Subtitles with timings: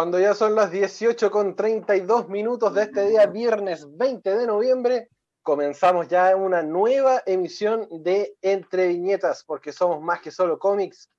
[0.00, 5.10] Cuando ya son las 18 con 32 minutos de este día, viernes 20 de noviembre,
[5.42, 11.10] comenzamos ya una nueva emisión de Entre Viñetas, porque somos más que solo cómics.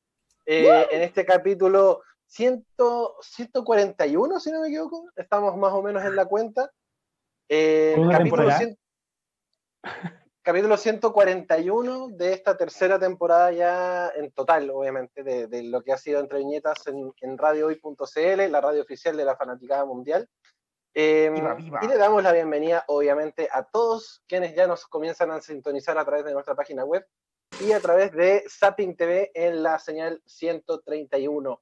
[0.47, 2.65] Eh, en este capítulo 100,
[3.21, 6.71] 141, si no me equivoco, estamos más o menos en la cuenta.
[7.49, 8.79] Eh, capítulo, 100,
[10.44, 16.20] capítulo 141 de esta tercera temporada ya en total, obviamente, de, lo que ha sido
[16.20, 20.27] Entre Viñetas en, en radiohoy.cl, la radio oficial de la Fanaticada Mundial.
[20.94, 21.36] Em,
[21.81, 26.05] y le damos la bienvenida, obviamente, a todos quienes ya nos comienzan a sintonizar a
[26.05, 27.05] través de nuestra página web
[27.62, 31.62] y a través de Zapping TV en la señal 131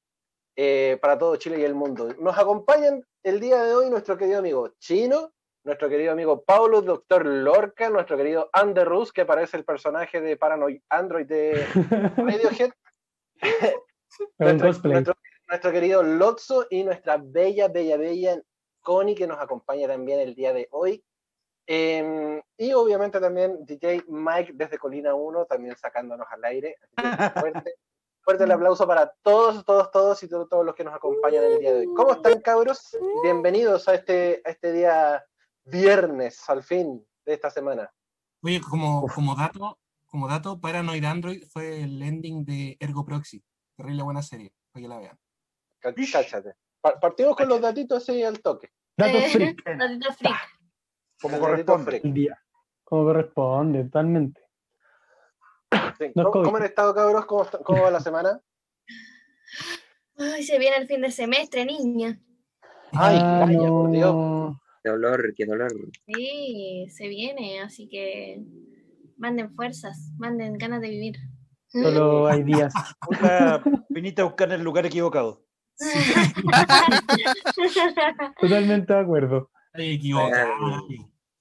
[0.56, 2.14] eh, para todo Chile y el mundo.
[2.20, 5.32] Nos acompañan el día de hoy nuestro querido amigo Chino,
[5.64, 10.82] nuestro querido amigo Paulo, Doctor Lorca, nuestro querido Anderus, que parece el personaje de Paranoid
[10.90, 11.66] Android de
[12.18, 12.72] Radiohead.
[14.38, 15.16] nuestro, nuestro,
[15.48, 18.42] nuestro, querido Lotso y nuestra bella, bella, bella
[18.82, 21.04] Connie, que nos acompaña también el día de hoy.
[21.68, 26.78] Em, y obviamente también DJ Mike desde Colina 1, también sacándonos al aire.
[27.54, 27.76] Fuerte,
[28.22, 31.60] fuerte el aplauso para todos, todos, todos y todos, todos los que nos acompañan el
[31.60, 31.94] día de hoy.
[31.96, 32.98] ¿Cómo están, cabros?
[33.22, 35.24] Bienvenidos a este, a este día
[35.66, 37.92] viernes, al fin de esta semana.
[38.42, 43.44] Oye, como, como dato, como dato, Paranoid Android fue el ending de Ergo Proxy.
[43.76, 45.20] Terrible buena serie, para que la vean.
[45.80, 46.56] Cáchate.
[46.82, 48.70] Partimos con los datitos así al toque.
[48.98, 49.64] Datos eh, freak.
[49.78, 50.38] Datitos freak.
[51.22, 52.02] Como corresponde.
[52.04, 52.42] Día.
[52.84, 54.42] Como corresponde, totalmente.
[55.98, 56.12] Sí.
[56.16, 57.26] ¿Cómo, ¿Cómo, han estado, cabros?
[57.26, 58.42] ¿Cómo, ¿Cómo, va la semana?
[60.18, 62.20] Ay, se viene el fin de semestre, niña.
[62.92, 63.68] Ay, ah, calla, no.
[63.68, 64.56] por Dios.
[64.84, 65.72] Qué dolor, qué dolor.
[66.08, 68.44] Sí, se viene, así que
[69.18, 71.16] manden fuerzas, manden ganas de vivir.
[71.68, 72.74] Solo hay días.
[73.08, 75.46] Una, viniste a buscar en el lugar equivocado.
[78.40, 79.50] Totalmente de acuerdo.
[79.74, 80.88] Estoy equivocado.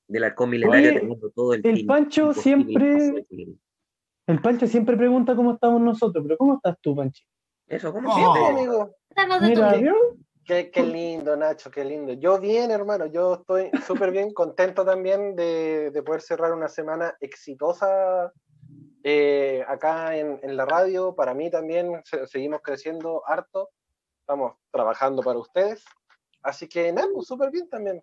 [0.09, 3.27] De la comilenaria teniendo todo el El Pancho siempre.
[4.26, 7.22] El Pancho siempre pregunta cómo estamos nosotros, pero ¿cómo estás tú, Pancho?
[7.66, 8.15] Eso, ¿cómo oh.
[8.15, 8.97] siempre, amigo?
[9.43, 9.94] Mira, ¿vio?
[10.48, 12.14] Qué, qué, lindo, Nacho, qué lindo.
[12.14, 17.14] Yo bien, hermano, yo estoy súper bien, contento también de, de, poder cerrar una semana
[17.20, 18.32] exitosa
[19.04, 21.14] eh, acá en, en, la radio.
[21.14, 23.69] Para mí también se, seguimos creciendo harto
[24.28, 25.82] estamos trabajando para ustedes.
[26.42, 28.03] Así que nada, pues súper bien también.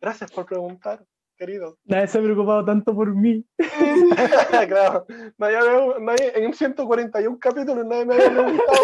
[0.00, 1.04] Gracias por preguntar,
[1.36, 1.78] querido.
[1.84, 3.44] Nadie se ha preocupado tanto por mí.
[4.68, 5.58] claro, nadie,
[6.00, 8.78] nadie, en 141 capítulos nadie me había preguntado.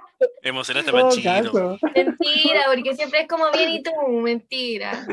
[0.42, 1.78] Emocionaste para chino.
[1.94, 5.06] Mentira, porque siempre es como bien y tú, mentira.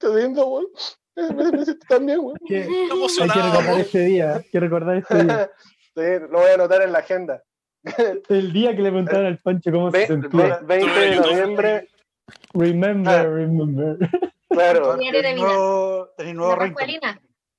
[0.00, 0.66] Qué lindo, güey.
[1.14, 2.36] Me, me siento tan bien, güey.
[2.48, 2.66] Hay
[2.98, 5.50] que recordar este día, hay que recordar este día.
[5.94, 7.42] sí, lo voy a anotar en la agenda.
[8.28, 10.60] El día que le preguntaron al Pancho cómo se sentía.
[10.62, 11.88] 20 de noviembre.
[12.54, 13.22] Remember, ah.
[13.24, 13.96] remember.
[14.52, 14.98] Claro.
[14.98, 16.58] Tenés nuevo, tenés nuevo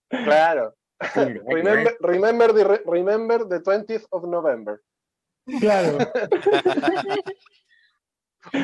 [0.09, 0.75] Claro.
[1.15, 4.79] remember, remember, the, remember the 20th of November.
[5.45, 5.97] Claro.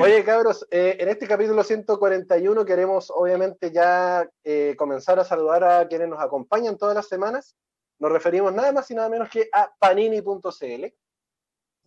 [0.01, 5.87] Oye, cabros, eh, en este capítulo 141 queremos obviamente ya eh, comenzar a saludar a
[5.87, 7.55] quienes nos acompañan todas las semanas.
[7.97, 10.85] Nos referimos nada más y nada menos que a panini.cl,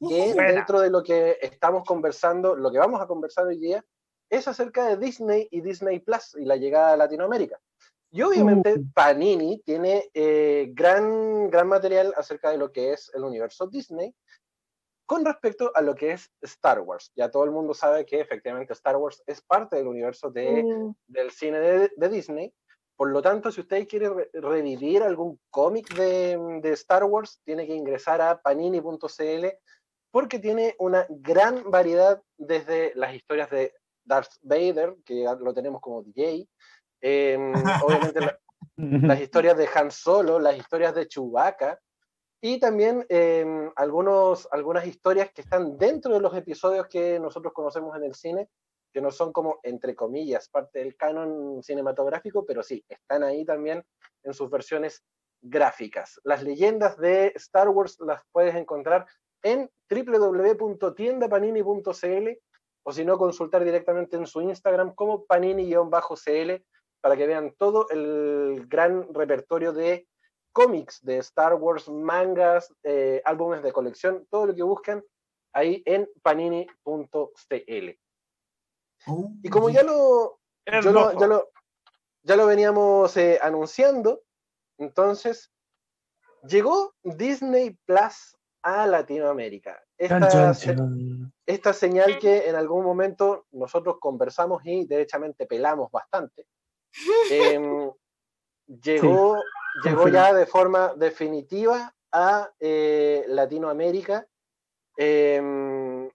[0.08, 3.84] que dentro de lo que estamos conversando, lo que vamos a conversar hoy día,
[4.30, 7.58] es acerca de Disney y Disney Plus y la llegada a Latinoamérica.
[8.10, 13.66] Y obviamente Panini tiene eh, gran, gran material acerca de lo que es el universo
[13.66, 14.14] Disney
[15.12, 17.12] con respecto a lo que es Star Wars.
[17.14, 20.94] Ya todo el mundo sabe que efectivamente Star Wars es parte del universo de, mm.
[21.06, 22.54] del cine de, de, Disney.
[22.96, 27.66] Por lo tanto, si usted quiere re revivir algún cómic de, de Star Wars, tiene
[27.66, 29.48] que ingresar a panini.cl
[30.10, 33.74] porque tiene una gran variedad desde las historias de
[34.06, 36.48] Darth Vader, que lo tenemos como DJ,
[37.02, 37.36] eh,
[37.84, 38.38] obviamente la,
[38.76, 41.78] las historias de Han Solo, las historias de Chewbacca,
[42.44, 47.96] y también eh, algunos, algunas historias que están dentro de los episodios que nosotros conocemos
[47.96, 48.48] en el cine,
[48.92, 53.84] que no son como, entre comillas, parte del canon cinematográfico, pero sí, están ahí también
[54.24, 55.04] en sus versiones
[55.40, 56.20] gráficas.
[56.24, 59.06] Las leyendas de Star Wars las puedes encontrar
[59.44, 62.28] en www.tiendapanini.cl
[62.84, 66.64] o si no, consultar directamente en su Instagram como panini-cl
[67.00, 70.08] para que vean todo el gran repertorio de
[70.52, 75.04] cómics de Star Wars, mangas, eh, álbumes de colección, todo lo que buscan
[75.52, 77.98] ahí en panini.cl.
[79.42, 81.48] y como ya lo, ya lo, ya lo,
[82.22, 84.22] ya lo veníamos eh, anunciando,
[84.78, 85.50] entonces
[86.44, 89.82] llegó Disney Plus a Latinoamérica.
[89.98, 90.52] Esta,
[91.46, 96.46] esta señal que en algún momento nosotros conversamos y derechamente pelamos bastante,
[97.30, 97.90] em,
[98.66, 99.40] llegó,
[99.84, 104.26] llegó ya de forma definitiva a eh, Latinoamérica.
[104.96, 106.08] em,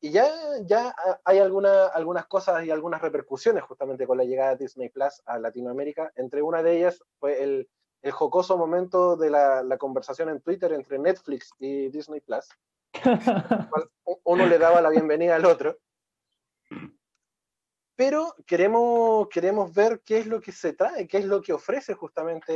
[0.00, 0.26] y ya,
[0.62, 4.88] ya ha- hay alguna- algunas cosas y algunas repercusiones justamente con la llegada de Disney
[4.88, 6.12] Plus a Latinoamérica.
[6.16, 7.68] Entre una de ellas fue el,
[8.02, 12.48] el jocoso momento de la, la conversación en Twitter entre Netflix y Disney Plus
[14.24, 15.78] uno le daba la bienvenida al otro.
[17.98, 21.94] Pero queremos, queremos ver qué es lo que se trae, qué es lo que ofrece
[21.94, 22.52] justamente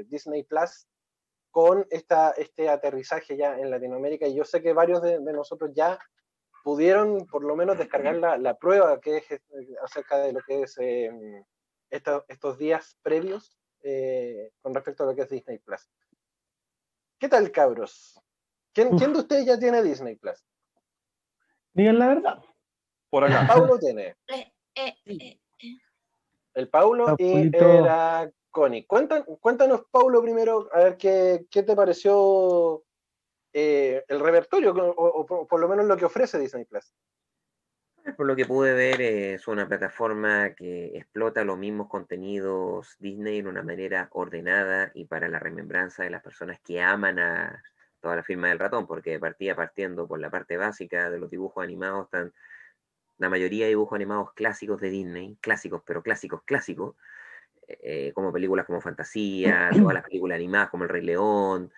[0.00, 0.88] eh, Disney Plus
[1.52, 4.26] con esta, este aterrizaje ya en Latinoamérica.
[4.26, 6.00] Y yo sé que varios de, de nosotros ya
[6.64, 9.40] pudieron por lo menos descargar la, la prueba que es eh,
[9.84, 11.44] acerca de lo que es eh,
[11.88, 15.88] esta- estos días previos eh, con respecto a lo que es Disney Plus.
[17.20, 18.20] ¿Qué tal, cabros?
[18.72, 18.88] ¿Quién.
[18.98, 20.44] ¿quién de ustedes ya tiene Disney Plus?
[21.72, 22.42] Digan la verdad.
[23.10, 23.46] Por acá.
[23.74, 24.16] Paulo tiene.
[24.28, 25.40] Eh, eh, eh.
[26.54, 28.86] El Paulo y era Connie.
[28.86, 32.82] Cuentan- cuéntanos, Paulo, primero, a ver qué, qué te pareció
[33.52, 36.92] eh, el repertorio, o, o por- por lo menos lo que ofrece Disney Plus.
[38.16, 43.48] Por lo que pude ver, es una plataforma que explota los mismos contenidos Disney de
[43.48, 47.62] una manera ordenada y para la remembranza de las personas que aman a
[48.00, 51.62] toda la firma del ratón, porque partía partiendo por la parte básica de los dibujos
[51.62, 52.32] animados, tan,
[53.20, 56.96] la mayoría de dibujos animados clásicos de Disney, clásicos, pero clásicos, clásicos,
[57.68, 61.70] eh, como películas como Fantasía, todas las películas animadas como El Rey León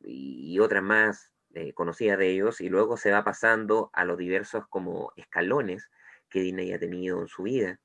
[0.00, 4.18] y, y otras más eh, conocidas de ellos, y luego se va pasando a los
[4.18, 5.88] diversos como escalones
[6.28, 7.78] que Disney ha tenido en su vida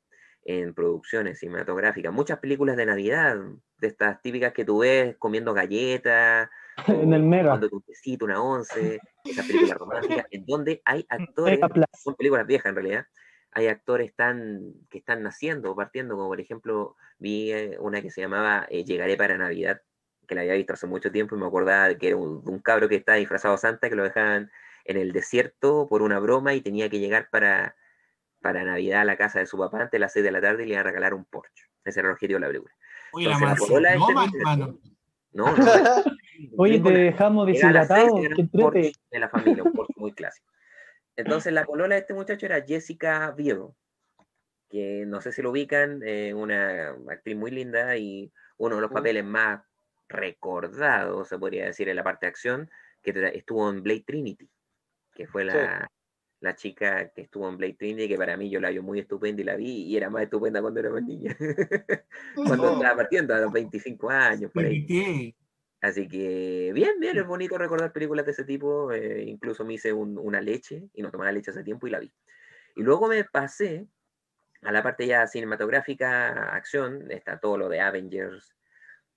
[0.44, 2.12] en producciones cinematográficas.
[2.12, 3.38] Muchas películas de Navidad,
[3.78, 6.50] de estas típicas que tú ves comiendo galletas,
[6.88, 7.60] En el Mega.
[7.72, 11.60] un tecito, una once, esas películas románticas, en donde hay actores
[12.02, 13.06] son películas viejas en realidad,
[13.52, 18.10] hay actores tan, que están naciendo o partiendo, como por ejemplo vi eh, una que
[18.10, 19.82] se llamaba eh, Llegaré para Navidad,
[20.28, 22.52] que la había visto hace mucho tiempo y me acordaba de que era un, de
[22.52, 24.50] un cabro que estaba disfrazado de Santa, que lo dejaban
[24.86, 27.76] en el desierto por una broma y tenía que llegar para,
[28.42, 30.64] para Navidad a la casa de su papá antes de las 6 de la tarde
[30.64, 31.66] y le iban a regalar un Porsche.
[31.84, 32.74] Ese era el objetivo de la película.
[33.14, 34.80] Oye, Entonces, la este hermano.
[35.34, 35.64] No, no.
[36.58, 38.16] Oye, te dejamos deshidratado.
[38.16, 40.52] de la familia, un Porsche muy clásico.
[41.16, 43.68] Entonces la polola de este muchacho era Jessica Biel,
[44.70, 48.92] que no sé si lo ubican, eh, una actriz muy linda y uno de los
[48.92, 49.62] papeles más
[50.08, 52.70] recordados, se podría decir, en la parte de acción,
[53.02, 54.50] que estuvo en Blade Trinity,
[55.14, 55.90] que fue la,
[56.40, 59.42] la chica que estuvo en Blade Trinity, que para mí yo la vi muy estupenda
[59.42, 61.36] y la vi, y era más estupenda cuando era más niña,
[62.36, 65.36] cuando estaba partiendo a los 25 años, por ahí.
[65.82, 68.92] Así que bien, bien, es bonito recordar películas de ese tipo.
[68.92, 72.00] eh, incluso me hice un- una leche y no tomaba leche hace tiempo y la
[72.00, 72.14] vi.
[72.76, 73.88] Y luego me pasé
[74.64, 78.56] a la parte ya cinematográfica, acción, está todo lo de Avengers,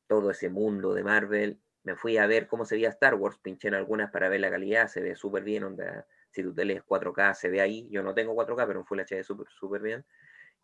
[0.08, 1.60] todo ese mundo de Marvel.
[1.84, 4.50] Me fui a ver cómo se veía Star Wars, pinché en algunas para ver la
[4.50, 8.02] calidad, se ve súper bien, onda, si tu tele es 4K se ve ahí, yo
[8.02, 10.04] no tengo 4K, pero en Full HD súper súper bien.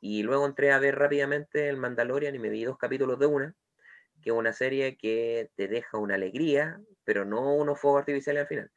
[0.01, 3.57] Y luego entré a ver rápidamente el Mandalorian y me vi dos capítulos de una,
[4.23, 8.49] que es una serie que te deja una alegría, pero no unos fuegos artificiales al
[8.49, 8.71] final.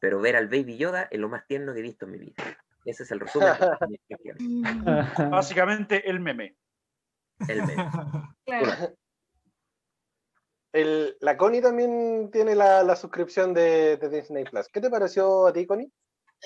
[0.00, 2.34] Pero ver al Baby Yoda es lo más tierno que he visto en mi vida.
[2.84, 3.52] Ese es el resumen.
[3.80, 5.28] de mi experiencia.
[5.30, 6.56] Básicamente el meme.
[7.48, 7.90] El meme.
[8.46, 8.94] Claro.
[10.72, 14.68] El- la Connie también tiene la, la suscripción de, de Disney Plus.
[14.68, 15.90] ¿Qué te pareció a ti, Connie?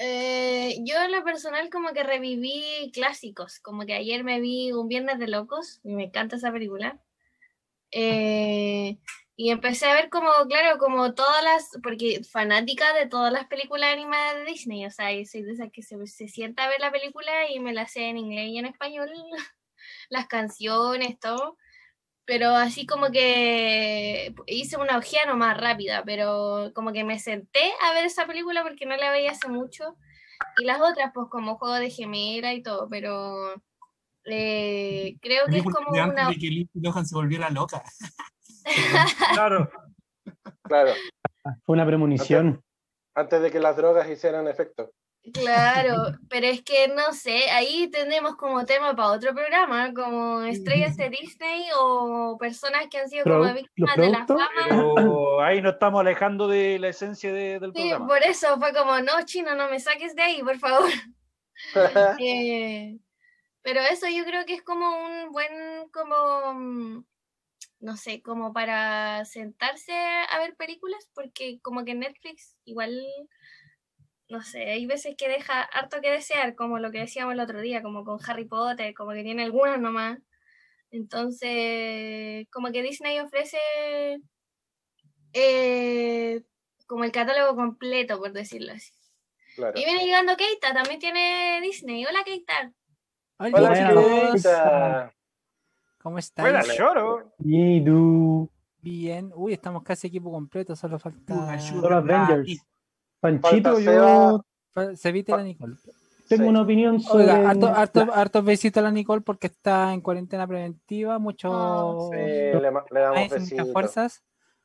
[0.00, 4.88] Eh, yo en lo personal como que reviví clásicos, como que ayer me vi Un
[4.88, 6.98] Viernes de Locos, y me encanta esa película.
[7.92, 8.98] Eh,
[9.36, 13.92] y empecé a ver como, claro, como todas las, porque fanática de todas las películas
[13.92, 16.80] animadas de Disney, o sea, y soy de esas que se, se sienta a ver
[16.80, 19.10] la película y me la sé en inglés y en español,
[20.10, 21.56] las canciones, todo.
[22.24, 27.92] Pero así como que hice una ojeada nomás rápida, pero como que me senté a
[27.94, 29.96] ver esa película porque no la veía hace mucho.
[30.58, 33.54] Y las otras, pues como Juego de Gemela y todo, pero
[34.24, 36.30] eh, creo que es como de antes una...
[36.30, 37.82] de que Lindsay Lohan se volviera loca.
[39.34, 39.68] Claro.
[40.62, 40.92] Claro,
[41.64, 42.62] Fue una premonición.
[43.14, 44.92] antes de que las drogas hicieran efecto.
[45.32, 50.96] Claro, pero es que no sé, ahí tenemos como tema para otro programa, como estrellas
[50.96, 54.48] de Disney o personas que han sido como víctimas de la fama.
[54.68, 58.06] Pero ahí nos estamos alejando de la esencia de- del Sí, programa.
[58.08, 60.90] por eso fue como, no, chino, no me saques de ahí, por favor.
[62.18, 62.98] Eh,
[63.62, 67.04] pero eso yo creo que es como un buen, como, mm,
[67.80, 73.04] no sé, como para sentarse a ver películas, porque como que Netflix igual,
[74.28, 77.60] no sé, hay veces que deja harto que desear, como lo que decíamos el otro
[77.60, 80.18] día, como con Harry Potter, como que tiene algunos nomás.
[80.90, 83.58] Entonces, como que Disney ofrece
[85.32, 86.42] eh,
[86.86, 88.92] como el catálogo completo, por decirlo así.
[89.56, 89.78] Claro.
[89.78, 92.04] Y viene llegando Keita, también tiene Disney.
[92.06, 92.72] Hola Keita.
[93.52, 95.12] Hola, Buenas, Keita.
[96.02, 96.78] ¿Cómo Buena estáis?
[96.78, 97.32] lloro.
[97.38, 98.48] Y tú,
[98.80, 99.32] Bien.
[99.34, 101.34] Uy, estamos casi equipo completo, solo falta.
[101.34, 102.64] los Avengers.
[103.20, 104.44] Panchito, Falta yo
[104.96, 105.76] Se evite la Nicole.
[106.28, 106.48] tengo Sí.
[106.48, 107.24] una opinión sobre.
[107.24, 111.50] Oiga, harto, harto, harto besito a la Nicole porque está en cuarentena preventiva, mucho.
[111.52, 113.72] Oh, Sí, le, le damos besitos.
[113.72, 114.22] fuerzas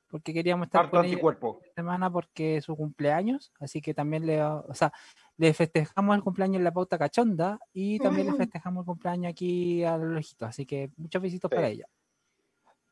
[0.09, 1.59] porque queríamos estar Harto con ella anticuerpo.
[1.63, 4.91] esta semana porque es su cumpleaños, así que también le, o sea,
[5.37, 9.83] le festejamos el cumpleaños en la pauta cachonda y también le festejamos el cumpleaños aquí
[9.83, 11.55] a los lejitos, así que muchos besitos Sí.
[11.55, 11.85] para ella.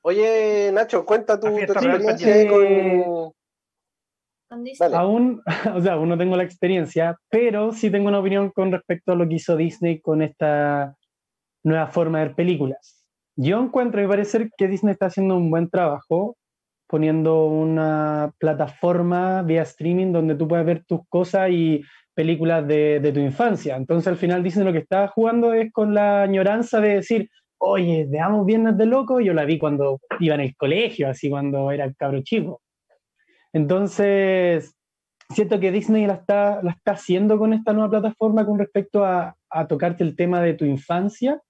[0.01, 3.03] Oye, Nacho, cuenta tu, tu real experiencia pendiente.
[3.03, 3.33] con.
[4.93, 5.41] Aún,
[5.75, 9.15] o sea, aún no tengo la experiencia, pero sí tengo una opinión con respecto a
[9.15, 10.95] lo que hizo Disney con esta
[11.63, 13.03] nueva forma de ver películas.
[13.35, 16.37] Yo encuentro, a mi parecer, que Disney está haciendo un buen trabajo
[16.87, 23.19] poniendo una plataforma vía streaming donde tú puedes ver tus cosas y películas de, tu
[23.19, 23.75] infancia.
[23.75, 28.07] Entonces, al final, Disney lo que está jugando es con la añoranza de decir, oye,
[28.09, 29.19] veamos Viernes de Loco.
[29.19, 32.61] Yo la vi cuando iba en el colegio, así cuando era cabro chico.
[33.51, 34.75] Entonces,
[35.29, 40.03] siento que Disney la está, haciendo con esta nueva plataforma con respecto a, a tocarte
[40.03, 41.41] el tema de tu infancia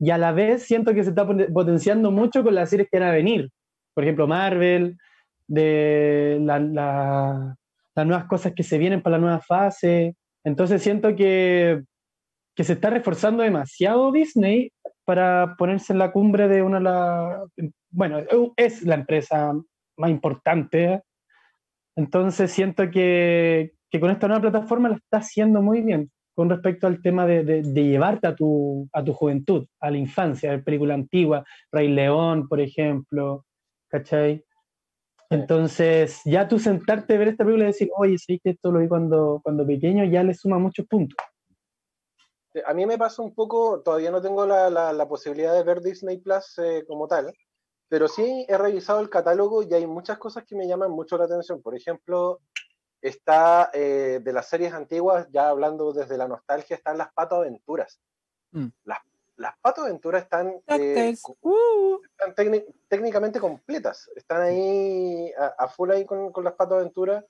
[0.00, 3.08] y a la vez siento que se está potenciando mucho con las series que van
[3.08, 3.50] a venir.
[3.98, 4.96] Por ejemplo, Marvel,
[5.48, 7.56] de la- la-
[7.96, 10.14] las nuevas cosas que se vienen para la nueva fase.
[10.44, 11.82] Entonces siento que,
[12.54, 14.70] que se está reforzando demasiado Disney
[15.04, 17.42] para ponerse en la cumbre de una de las...
[17.90, 18.18] Bueno,
[18.56, 19.52] es la empresa
[19.96, 21.02] más importante
[21.96, 26.86] entonces siento que, que con esta nueva plataforma lo está haciendo muy bien con respecto
[26.86, 30.52] al tema de, de- de llevarte a tu, a tu juventud, a la infancia, a
[30.54, 33.44] ver película antigua, Rey León, por ejemplo,
[33.88, 34.44] ¿cachai?
[35.30, 38.80] Entonces, ya tú sentarte a ver esta película y decir, oye, sí que esto lo
[38.80, 41.16] vi cuando, cuando pequeño, ya le suma muchos puntos.
[42.64, 45.80] A mí me pasa un poco, todavía no tengo la, la- la posibilidad de ver
[45.82, 47.32] Disney Plus eh, como tal,
[47.88, 51.24] pero sí he revisado el catálogo y hay muchas cosas que me llaman mucho la
[51.24, 51.60] atención.
[51.62, 52.40] Por ejemplo,
[53.02, 58.00] está eh, de las series antiguas, ya hablando desde la nostalgia, están las Pato Aventuras.
[58.52, 58.68] Mm.
[58.84, 58.98] Las,
[59.38, 62.34] las Pato Aventuras están, eh, uh, están
[62.88, 64.10] técnicamente completas.
[64.14, 67.24] Están ahí a, a full ahí con, con las Pato Aventuras.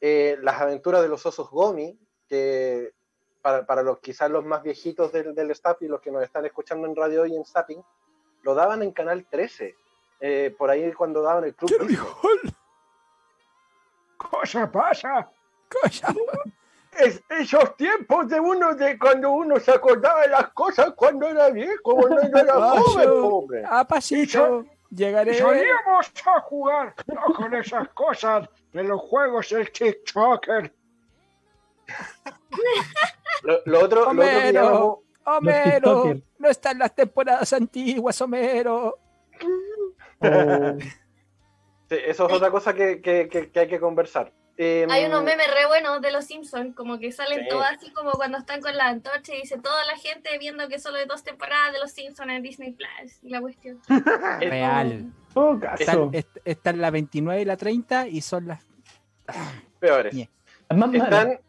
[0.00, 2.92] Eh, las aventuras de los osos Gomi, que
[3.42, 6.46] para, para los quizás los más viejitos del, del staff y los que nos están
[6.46, 7.82] escuchando en radio y en Zapping,
[8.42, 9.74] lo daban en Canal 13.
[10.20, 11.70] eh, por ahí cuando daban el club.
[11.86, 11.98] Disney.
[14.16, 15.30] Cosa pasa.
[15.82, 16.14] cosa.
[16.98, 21.48] Es- esos tiempos de uno de cuando uno se acordaba de las cosas cuando era
[21.50, 22.82] viejo, cuando era Macho.
[22.82, 23.62] joven, pobre.
[23.66, 25.34] A pasito, llegaré.
[25.34, 30.72] Solíamos a jugar no con esas cosas de los juegos del TikToker.
[33.42, 38.98] Lo, lo otro, lo otro que Homero, Homero, no están las temporadas antiguas, Homero.
[41.90, 44.30] Sí, eso es otra cosa que, que- que- que hay que conversar.
[44.60, 47.48] Em, Hay unos memes re buenos de los Simpsons, como que salen Sí.
[47.48, 50.80] todos así como cuando están con la antorcha y dice toda la gente viendo que
[50.80, 53.18] solo hay dos temporadas de los Simpsons en Disney Plus.
[53.22, 53.78] Y la cuestión.
[54.40, 55.12] es- Real.
[55.32, 56.10] todo Están,
[56.44, 58.60] están la 29 y la 30 y son las.
[59.78, 60.12] peores.
[60.12, 60.28] Ñe.
[60.68, 61.04] es más mala.
[61.04, 61.40] Están,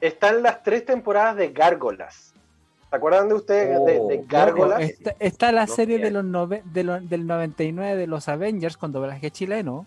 [0.00, 2.34] están las tres temporadas de Gárgolas.
[2.90, 4.80] ¿Se acuerdan de ustedes de, de Oh, Gárgolas?
[4.80, 8.76] Está, está la No, serie de los nove- de lo- del 99 de los Avengers
[8.76, 9.86] con doblaje chileno.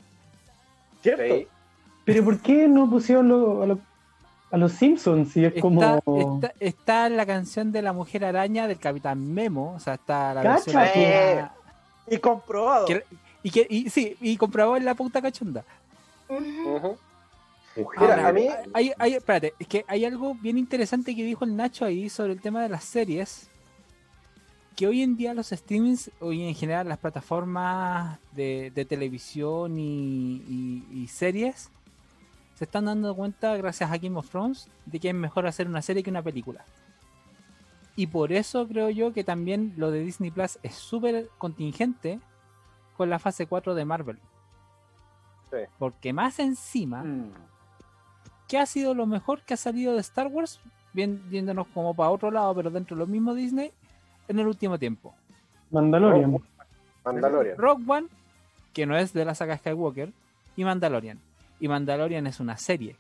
[1.01, 1.36] ¿Cierto?
[1.36, 1.48] Sí.
[2.05, 3.79] Pero ¿por qué no pusieron lo- a, lo-
[4.51, 5.31] a los Simpsons?
[5.31, 6.39] Si es Está, como...
[6.41, 9.74] está, está la canción de la Mujer Araña del Capitán Memo.
[9.75, 11.53] O sea, está la Cacha, versión latina,
[12.08, 12.86] Y comprobado.
[12.88, 13.03] que-
[13.43, 15.63] y, que, y sí, y comprobado en la puta cachonda.
[16.29, 16.98] Mujer
[18.01, 21.46] Mira, Ahora, a mí- hay, hay- espérate, es que hay algo bien interesante que dijo
[21.46, 23.50] el Nacho ahí sobre el tema de las series.
[24.75, 30.43] Que hoy en día los streamings, hoy en general las plataformas de, de televisión y,
[30.50, 31.70] y- y series,
[32.62, 35.82] se están dando cuenta, gracias a Game of Thrones, de que es mejor hacer una
[35.82, 36.63] serie que una película.
[37.96, 42.20] Y por eso creo yo que también lo de Disney Plus es súper contingente
[42.98, 44.20] con la fase 4 de Marvel.
[45.50, 45.58] Sí.
[45.80, 47.32] Porque más encima, Mm.
[48.48, 50.60] ¿qué ha sido lo mejor que ha salido de Star Wars?
[50.94, 53.72] Bien, viéndonos como para otro lado, pero dentro de lo mismo Disney,
[54.27, 55.15] en el último tiempo.
[55.72, 56.38] Mandalorian.
[57.03, 57.58] Mandalorian.
[57.58, 58.08] Rock One
[58.72, 60.13] que no es de la saga Skywalker,
[60.56, 61.20] y Mandalorian.
[61.62, 62.98] Y Mandalorian es una serie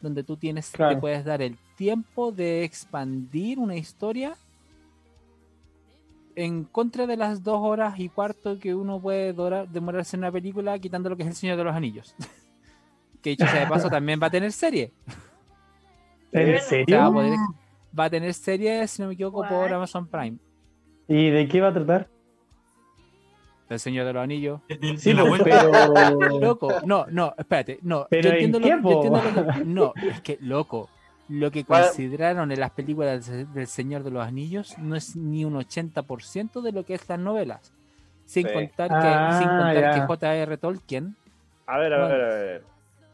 [0.00, 0.94] donde tú tienes, Claro.
[0.94, 4.36] te puedes dar el tiempo de expandir una historia
[6.36, 9.32] en contra de las dos horas y cuarto que uno puede
[9.72, 12.14] demorarse en una película, quitando lo que es el Señor de los Anillos.
[13.22, 14.92] que dicho sea de paso, también va a tener serie.
[16.30, 17.12] ¿En O sea, va, a serio?
[17.12, 17.38] poder-
[17.98, 19.72] va a tener serie, si no me equivoco, por?
[19.72, 20.36] Amazon Prime.
[21.08, 22.08] ¿Y de qué va a tratar?
[23.68, 24.60] El Señor de los Anillos.
[24.98, 25.44] Sí, vuelta.
[25.98, 26.38] pero...
[26.40, 28.06] Loco, no, no, espérate, no.
[28.08, 30.88] ¿Pero yo entiendo en lo, yo entiendo lo que- no, es que, loco,
[31.28, 35.44] lo que consideraron en las películas del del Señor de los Anillos no es ni
[35.44, 37.72] un 80% de lo que es las novelas.
[38.24, 38.52] Sin Sí.
[38.54, 39.90] contar que, Ah, sin contar ya.
[39.92, 40.56] que J.R.
[40.58, 41.16] Tolkien.
[41.66, 42.64] A ver, a ver, a ver.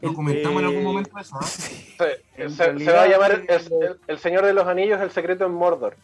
[0.01, 1.37] Lo comentamos en algún momento eso.
[1.41, 5.11] Se, En se- se va a llamar el, el- el Señor de los Anillos, el
[5.11, 5.95] secreto en Mordor.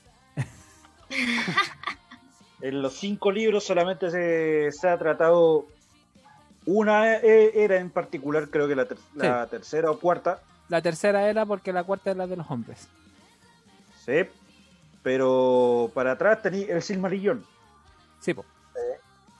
[2.61, 5.65] En los cinco libros solamente se, se ha tratado
[6.65, 11.27] una eh, era en particular, creo que la, ter- la tercera o cuarta, La tercera
[11.29, 12.87] era porque la cuarta es la de los hombres.
[14.05, 14.13] sí,
[15.03, 17.43] pero para atrás tenía el Silmarillón.
[18.19, 18.45] Sí, po.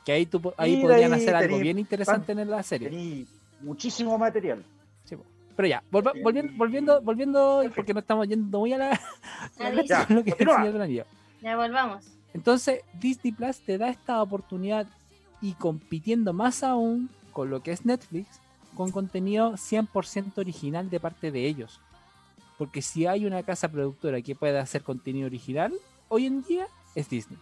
[0.04, 2.90] Que ahí, tú, ahí Y podrían ahí hacer algo tení- bien interesante en la serie.
[2.90, 3.26] Tenía
[3.60, 4.64] muchísimo material.
[5.06, 5.24] Sí, po.
[5.56, 9.00] Pero ya, volva- volviendo, volviendo, volviendo, porque no estamos yendo muy a la,
[9.60, 10.56] a la- Ya, lo que es el continúa.
[10.58, 11.06] Señor del Anillo.
[11.42, 12.04] Ya volvamos.
[12.34, 14.88] Entonces, Disney Plus te da esta oportunidad
[15.42, 18.40] y compitiendo más aún con lo que es Netflix,
[18.76, 21.80] con contenido 100% original de parte de ellos.
[22.58, 25.74] Porque si hay una casa productora que pueda hacer contenido original,
[26.10, 27.40] hoy en día es Disney.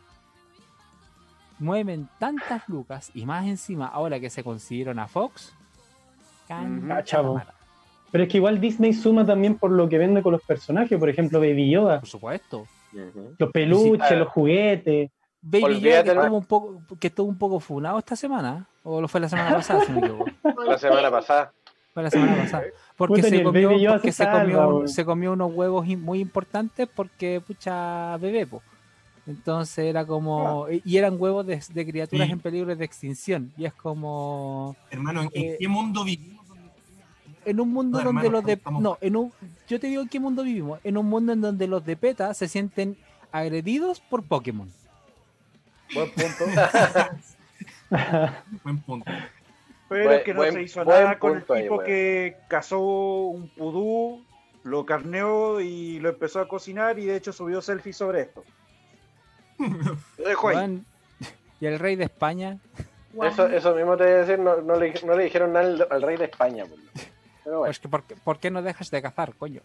[1.59, 5.53] Mueven tantas lucas y más encima ahora que se consiguieron a Fox.
[6.49, 7.41] Ah, chavo.
[8.11, 11.09] Pero es que igual Disney suma también por lo que vende con los personajes, por
[11.09, 12.65] ejemplo, Baby Yoda, Por supuesto.
[13.37, 14.17] Los peluches, Sí, ah.
[14.17, 15.11] los juguetes.
[15.41, 16.21] Baby Yoda Olvídate, que ¿no?
[16.23, 19.55] estuvo un poco, que estuvo un poco funado esta semana, o lo fue la semana
[19.55, 20.25] pasada, si no me equivoco.
[20.41, 21.53] ¿Por La semana pasada.
[21.93, 22.63] Fue la semana pasada.
[22.97, 24.87] Porque, Puta, se comió, Yoda porque se se, comió, salva, un- weón.
[24.89, 28.61] se comió unos huevos muy importantes porque, pucha, bebé, po.
[29.27, 30.65] Entonces era como...
[30.69, 32.33] Y eran huevos de, de criaturas Sí.
[32.33, 33.53] en peligro de extinción.
[33.57, 34.75] Y es como...
[34.89, 36.45] Hermano, ¿en, en Eh, qué mundo vivimos?
[37.45, 38.53] En un mundo No, donde hermano, los de...
[38.53, 39.31] estamos- No, en un...
[39.69, 40.79] Yo te digo en qué mundo vivimos.
[40.83, 42.97] En un mundo en donde los de PETA se sienten
[43.31, 44.69] agredidos por Pokémon.
[45.93, 46.45] Buen punto.
[48.63, 49.11] Buen punto.
[49.87, 53.47] Pero Buen- que no buen- se hizo nada con el ahí, tipo que cazó un
[53.49, 54.23] pudú,
[54.63, 58.43] lo carneó y lo empezó a cocinar y de hecho subió selfies sobre esto.
[60.17, 60.55] Lo dejo ahí.
[60.57, 60.85] Weón,
[61.59, 62.59] Y el rey de España...
[63.23, 65.87] Eso, eso mismo te voy a decir, no, no le, no le dijeron nada al,
[65.89, 66.65] al rey de España.
[66.67, 67.09] pues.
[67.49, 69.61] Pero bueno, Pues que, ¿por, qué, por qué no dejas de cazar, coño?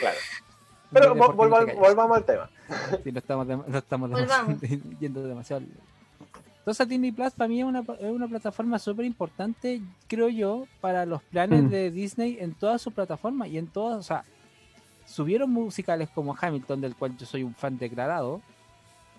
[0.00, 0.16] claro.
[0.92, 1.76] Pero Dile vo- por qué no te volva- callas.
[1.80, 2.50] volvamos al tema.
[3.02, 4.56] Sí, no estamos, dem- no estamos demasiado-
[5.00, 5.62] yendo demasiado.
[6.58, 11.04] Entonces Disney Plus para mí es una, es una plataforma súper importante, creo yo, para
[11.06, 11.68] los planes Mm.
[11.70, 14.22] de Disney en todas sus plataformas y en todas, o sea,
[15.04, 18.40] subieron musicales como Hamilton, del cual yo soy un fan declarado,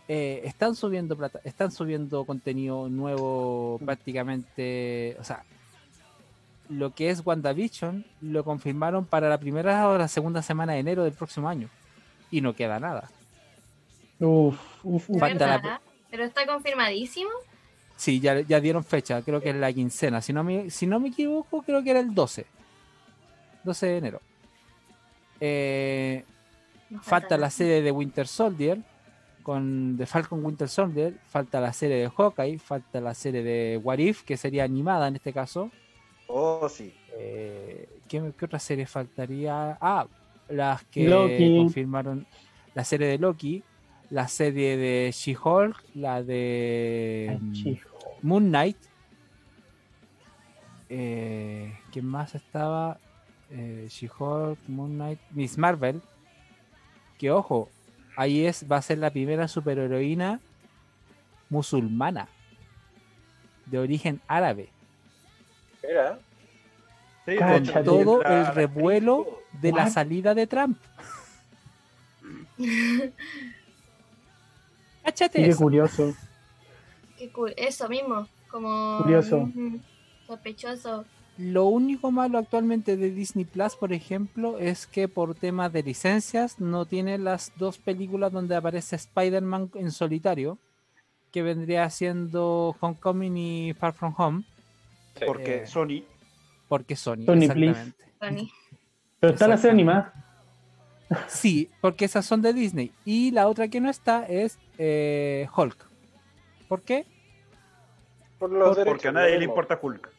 [0.07, 5.43] eh, están subiendo plata, están subiendo contenido nuevo prácticamente, o sea,
[6.77, 11.03] lo que es WandaVision lo confirmaron para la primera o la segunda semana de enero
[11.03, 11.69] del próximo año
[12.31, 13.09] y no queda nada.
[14.19, 15.19] Uf, uf, ¿De uf.
[15.19, 15.81] falta la-?
[16.09, 17.31] ¿Pero está confirmadísimo?
[17.95, 20.21] Sí, ya, ya dieron fecha, creo que es la quincena.
[20.21, 22.45] Si no, me, si no me equivoco, creo que era el 12.
[23.63, 24.21] 12 de enero.
[25.39, 26.23] Eh,
[27.01, 28.79] falta la serie de Winter Soldier,
[29.41, 31.13] con The Falcon Winter Soldier.
[31.27, 35.15] Falta la serie de Hawkeye, falta la serie de What If, que sería animada en
[35.15, 35.71] este caso.
[36.35, 36.91] Oh, sí.
[37.15, 39.77] Eh, ¿qué, qué otra serie faltaría?
[39.79, 40.07] Ah,
[40.49, 41.57] las que Loki.
[41.57, 42.25] confirmaron
[42.73, 43.63] la serie de Loki,
[44.09, 47.73] la serie de She-Hulk, la de mm.
[48.23, 48.77] Moon Knight.
[50.89, 52.99] Eh, ¿Quién más estaba?
[53.51, 56.01] Eh, She-Hulk, Moon Knight, Miss Marvel.
[57.19, 57.69] Que ojo,
[58.17, 60.39] ahí es, va a ser la primera superheroína
[61.51, 62.27] musulmana
[63.67, 64.69] de origen árabe.
[65.83, 66.19] Mira,
[67.25, 67.83] Sí, Cáchate.
[67.83, 70.77] todo la- el revuelo de la salida de Trump.
[75.03, 75.59] Cáchate qué eso.
[75.59, 76.13] curioso.
[77.17, 77.53] Qué cool.
[77.57, 78.27] Eso mismo.
[78.49, 78.97] Como.
[79.01, 79.49] Curioso.
[80.27, 81.05] Sospechoso.
[81.37, 86.59] Lo único malo actualmente de Disney Plus, por ejemplo, es que por temas de licencias
[86.59, 90.59] no tiene las dos películas donde aparece Spider-Man en solitario,
[91.31, 94.43] que vendría siendo Homecoming y Far From Home.
[95.25, 96.03] Porque Eh, Sony.
[96.67, 97.25] porque Sony.
[97.25, 97.69] Sony, please.
[97.71, 98.05] exactamente.
[98.19, 98.51] Tony.
[99.19, 100.13] Pero está la serie animada.
[101.27, 102.91] Sí, porque esas son de Disney.
[103.05, 105.77] Y la otra que no está es eh, Hulk.
[106.67, 107.05] ¿Por qué?
[108.39, 108.77] por los.
[108.79, 110.09] Porque a nadie le importa Hulk.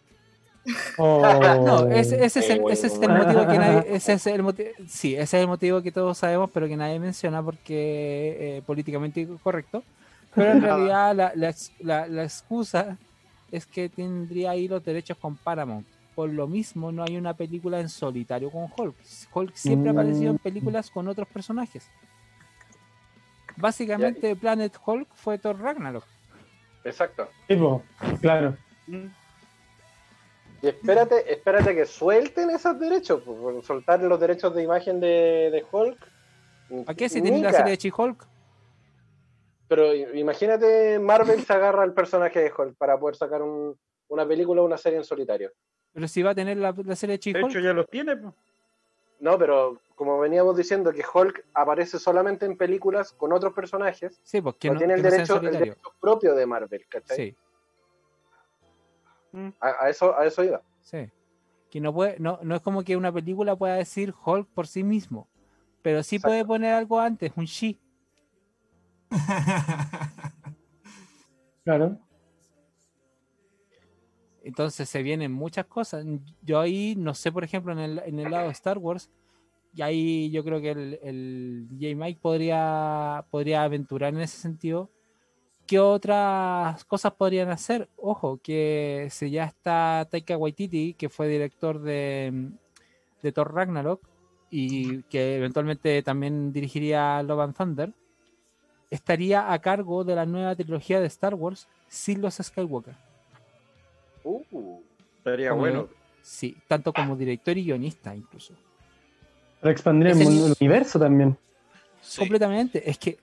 [0.97, 1.21] Oh.
[1.67, 3.25] No, ese, ese es el, ese es el bueno.
[3.25, 6.49] motivo que nadie, ese es el motivo, sí, ese es el motivo que todos sabemos,
[6.55, 9.83] pero que nadie menciona porque eh, políticamente incorrecto.
[10.35, 12.97] Pero en realidad la, la la- la excusa
[13.51, 15.87] es que tendría ahí los derechos con Paramount.
[16.15, 18.95] Por lo mismo, no hay una película en solitario con Hulk.
[19.33, 20.39] Hulk siempre ha aparecido en Mm.
[20.39, 21.89] películas con otros personajes.
[23.57, 26.05] Básicamente, Planet Hulk fue Thor Ragnarok.
[26.85, 27.29] Exacto.
[27.49, 27.83] Sí, po,
[28.21, 28.57] claro.
[30.63, 35.65] Y espérate, espérate que suelten esos derechos, por soltar los derechos de imagen de, de
[35.71, 35.99] Hulk.
[36.87, 38.27] ¿A qué si tenéis la serie de She-Hulk?
[39.75, 44.63] Pero imagínate, Marvel se agarra al personaje de Hulk para poder sacar un- una película
[44.63, 45.51] o una serie en solitario.
[45.93, 47.51] Pero si va a tener la, la serie de De She-Hulk.
[47.51, 48.17] hecho, ya los tiene.
[48.17, 48.33] pues.
[49.19, 54.41] No, pero como veníamos diciendo que Hulk aparece solamente en películas con otros personajes, Sí,
[54.41, 55.59] pues que no, no, tiene el derecho, el solitario.
[55.75, 57.17] derecho propio de Marvel, ¿cachai?
[57.17, 57.37] Sí,
[59.61, 60.63] A, a eso, a eso iba.
[60.83, 61.11] sí.
[61.69, 64.85] Que no puede, no, no es como que una película pueda decir Hulk por sí
[64.85, 65.27] mismo.
[65.83, 66.31] Pero sí Exacto.
[66.31, 67.77] puede poner algo antes, un she.
[71.65, 71.99] Claro.
[74.43, 76.05] Entonces se vienen muchas cosas.
[76.43, 79.11] Yo ahí, no sé, por ejemplo, en el, en el lado de Star Wars,
[79.75, 84.91] y ahí yo creo que el, el DJ Mike podría, podría aventurar en ese sentido.
[85.67, 87.89] ¿Qué otras cosas podrían hacer?
[87.97, 92.51] Ojo, que si ya está Taika Waititi, que fue director de,
[93.23, 94.07] de Thor Ragnarok,
[94.51, 97.95] y que eventualmente también dirigiría Love and Thunder,
[98.95, 102.95] estaría a cargo de la nueva trilogía de Star Wars sin los Skywalker.
[104.25, 104.81] Uh,
[105.19, 105.89] Estaría Como bueno.
[106.23, 108.55] Sí, tanto como director y guionista incluso.
[109.61, 111.37] Para expandir el, Ese- mundo- el universo también.
[112.01, 112.19] Sí.
[112.19, 112.89] Completamente.
[112.89, 113.19] Es que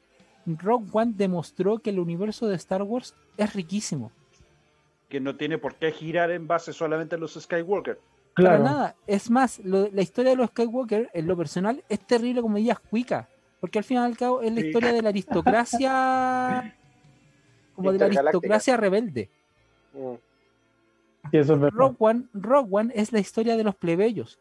[0.46, 4.12] Rogue One demostró que el universo de Star Wars es riquísimo.
[5.10, 8.00] Que no tiene por qué girar en base solamente a los Skywalker.
[8.34, 8.64] Claro.
[8.64, 8.96] Para nada.
[9.08, 12.80] Es más, lo- la historia de los Skywalker, en lo personal, es terrible como dirías
[12.80, 13.28] cuica.
[13.62, 14.68] Porque al fin y al cabo es la Sí.
[14.68, 16.76] historia de la aristocracia.
[17.76, 19.30] como de la aristocracia rebelde.
[19.94, 20.16] mm.
[21.32, 21.74] Sí, eso es.
[21.74, 24.40] Rogue One, Rogue One es la historia de los plebeyos.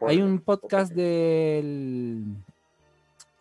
[0.00, 2.24] Hay un podcast del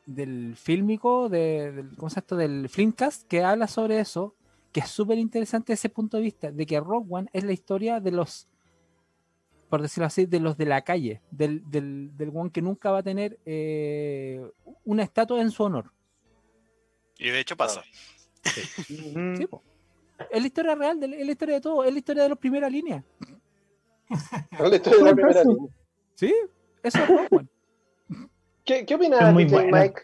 [0.05, 2.35] del fílmico, de, del, ¿cómo se esto?
[2.35, 4.33] del Filmcast, que habla sobre eso,
[4.73, 7.99] que es súper interesante ese punto de vista, de que Rogue One es la historia
[7.99, 8.47] de los,
[9.69, 12.99] por decirlo así, de los de la calle, del, del, del one que nunca va
[12.99, 14.41] a tener eh,
[14.85, 15.91] una estatua en su honor.
[17.17, 17.83] Y de hecho pasa.
[18.43, 19.61] Sí, po.
[20.29, 22.37] Es la historia real, de- es la historia de todo, es la historia de los
[22.37, 23.03] primera línea.
[24.59, 25.71] La historia de la primera línea.
[26.15, 26.33] Sí,
[26.83, 27.47] eso es One.
[28.65, 29.51] ¿Qué, qué opinas, Es.
[29.71, 30.01] Mike?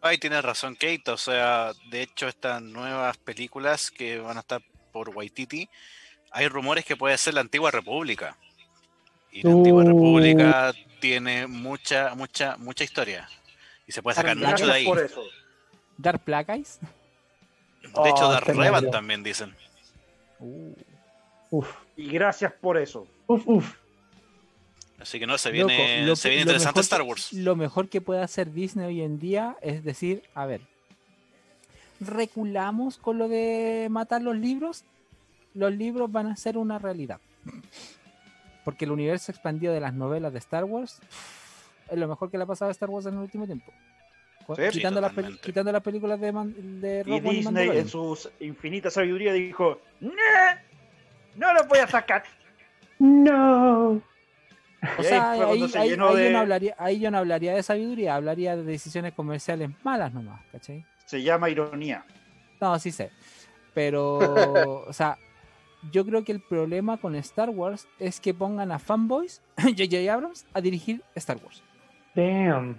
[0.00, 1.10] Ay, tienes razón, Kate.
[1.10, 5.68] O sea, de hecho, estas nuevas películas que van a estar por Waititi,
[6.30, 8.36] hay rumores que puede ser la antigua República.
[9.32, 9.86] Y la antigua Uh.
[9.88, 13.28] República tiene mucha, mucha, mucha historia.
[13.86, 14.84] Y se puede sacar mucho de ahí.
[14.84, 15.22] por eso.
[15.98, 16.78] Dark Black Eyes.
[17.82, 18.64] De hecho, Oh, Dark tremendo.
[18.76, 19.54] Revan también dicen.
[20.40, 20.74] Uh.
[21.50, 23.06] Uf, Y gracias por eso.
[23.26, 23.74] uf, uf.
[24.98, 27.32] Así que no, se Loco, viene, lo- se viene interesante mejor Star que- Wars.
[27.34, 30.62] Lo mejor que puede hacer Disney hoy en día es decir, a ver,
[32.00, 34.84] reculamos con lo de matar los libros,
[35.56, 37.18] los libros van a ser una realidad.
[38.64, 41.00] Porque el universo expandido de las novelas de Star Wars
[41.90, 43.72] es lo mejor que le ha pasado a Star Wars en el último tiempo.
[44.56, 49.80] Sí, quitando, las, quitando películas de, Man- de Y Disney en su infinita sabiduría dijo,
[50.00, 50.10] "No,
[51.34, 52.22] no lo voy a sacar.
[52.98, 54.00] No.
[54.98, 57.10] O sea, ahí ahí, cuando se ahí- llenó ahí de- yo no hablaría, ahí yo
[57.10, 60.84] no hablaría de sabiduría, hablaría de decisiones comerciales malas nomás, ¿cachai?
[61.06, 62.04] Se llama ironía.
[62.60, 63.10] No, sí sé.
[63.74, 64.18] Pero,
[64.86, 65.18] o sea,
[65.92, 70.12] yo creo que el problema con Star Wars es que pongan a fanboys, J.J.
[70.12, 71.62] Abrams, a dirigir Star Wars.
[72.14, 72.78] Damn.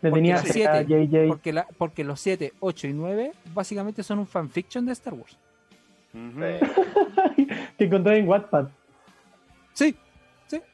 [0.00, 1.28] Le Porque tenía las siete- a JJ.
[1.28, 5.36] Porque, la, porque los 7, 8 y 9 básicamente son un fanfiction de Star Wars.
[6.14, 6.40] Ujú.
[6.44, 6.60] Eh,
[7.76, 8.68] que encontré en Wattpad.
[9.72, 9.94] Sí,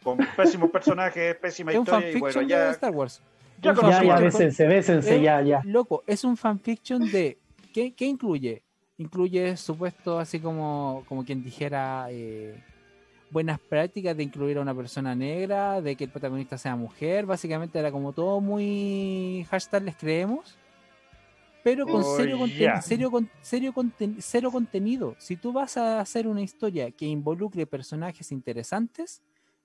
[0.02, 2.08] Con pésimos personajes, pésima es un historia.
[2.08, 3.22] Y fanfiction bueno, de ya, Star Wars.
[3.60, 5.60] ya Un Ya, ya, bésense, bésense, Eh, ya, ya.
[5.64, 7.38] Loco, es un fanfiction de.
[7.72, 8.62] ¿Qué, qué incluye?
[8.98, 12.54] Incluye supuesto, así como, como quien dijera, eh,
[13.30, 17.26] buenas prácticas de incluir a una persona negra, de que el protagonista sea mujer.
[17.26, 20.56] Básicamente era como todo muy hashtag les creemos.
[21.64, 25.16] Pero con Oh, serio, conten- serio, con- serio conten- cero contenido.
[25.18, 29.22] Si tú vas a hacer una historia que involucre personajes interesantes,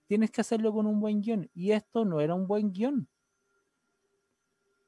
[0.08, 1.50] tienes que hacerlo con un buen guion.
[1.54, 3.06] Y esto no era un buen guion.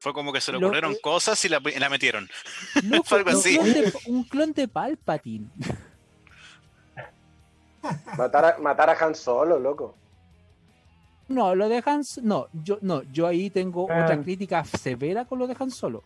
[0.02, 2.28] Fue como que se le Lo- ocurrieron cosas y la, y la metieron.
[2.84, 3.56] Loco, Fue algo un, así.
[3.56, 5.46] clon de, un clon de Palpatine.
[8.18, 9.94] Matar a, matar a Han Solo, loco.
[11.28, 14.02] No, lo de Han No, yo, no, yo ahí tengo Ah.
[14.04, 16.02] otra crítica severa con lo de Han Solo.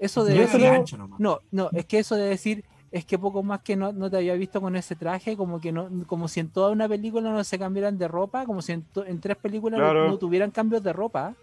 [0.00, 0.98] Eso de solo- decir-.
[1.18, 4.16] No, no, es que eso de decir es que poco más que no, no te
[4.16, 7.44] había visto con ese traje, como que no, como si en toda una película no
[7.44, 10.08] se cambiaran de ropa, como si en, to- en tres películas no- Claro.
[10.08, 11.34] no, tuvieran cambios de ropa.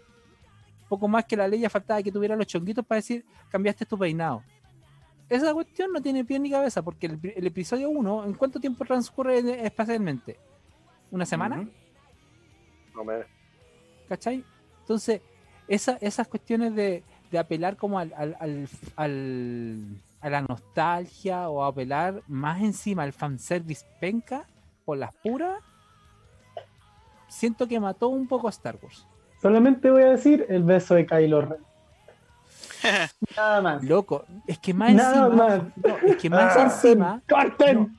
[0.88, 3.98] Poco más que la ley ya faltaba que tuviera los chonguitos para decir cambiaste tu
[3.98, 4.42] peinado.
[5.28, 8.84] Esa cuestión no tiene pie ni cabeza, porque el, el episodio 1, ¿en cuánto tiempo
[8.86, 10.38] transcurre espacialmente?
[11.10, 11.68] ¿Una semana?
[12.94, 13.24] No me-
[14.08, 14.42] ¿Cachai?
[14.80, 15.20] Entonces,
[15.68, 21.62] esa- esas cuestiones de, de apelar como al, al- al- al- a la nostalgia o
[21.62, 24.46] apelar más encima al fanservice penca
[24.86, 25.60] por las puras,
[27.28, 29.06] siento que mató un poco a Star Wars.
[29.40, 31.58] Solamente voy a decir el beso de Kylo Ren.
[33.36, 33.82] Nada más.
[33.84, 35.62] Loco, es que más Nada encima, más.
[35.76, 36.64] no, es que más ¡Corten!
[36.70, 37.96] encima, ¡Corten!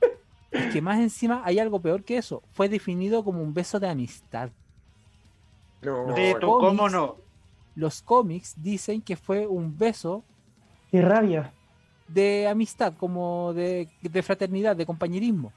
[0.50, 2.42] es que más encima hay algo peor que eso.
[2.52, 4.50] Fue definido como un beso de amistad.
[5.82, 6.40] No, cómics.
[6.40, 7.16] ¿cómo no?
[7.74, 10.24] Los cómics dicen que fue un beso
[10.90, 11.52] ¡Qué rabia!
[12.08, 15.52] de amistad, como de, de fraternidad, de compañerismo.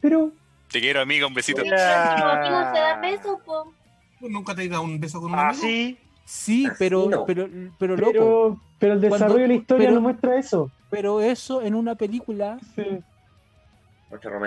[0.00, 0.32] Pero,
[0.70, 1.62] Te quiero, amiga, un besito.
[1.62, 3.72] Pero si los amigos se dan besos, po.
[4.20, 5.62] ¿Tú nunca te has dado un beso con un Ah, amigo?
[5.64, 5.98] Así.
[6.24, 7.24] Sí, Así pero, no.
[7.24, 10.70] pero, pero loco, pero, pero el desarrollo Cuando- de la historia pero- no muestra eso.
[10.90, 12.84] pero eso en una película Sí.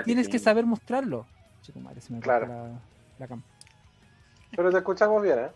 [0.06, 1.26] tienes que saber mostrarlo.
[1.62, 2.48] Chico, madre, se me Claro.
[2.48, 2.70] la,
[3.20, 3.42] la cama.
[4.56, 5.50] Pero te escuchamos bien, ¿eh?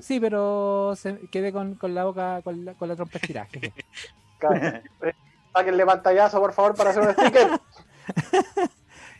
[0.00, 3.48] Sí, pero se, quedé con, con la boca, con la, con la trompa estirada.
[4.38, 4.78] Claro.
[5.02, 5.12] Eh,
[5.52, 7.48] Sáquenle pantallazo, por favor, para hacer un sticker.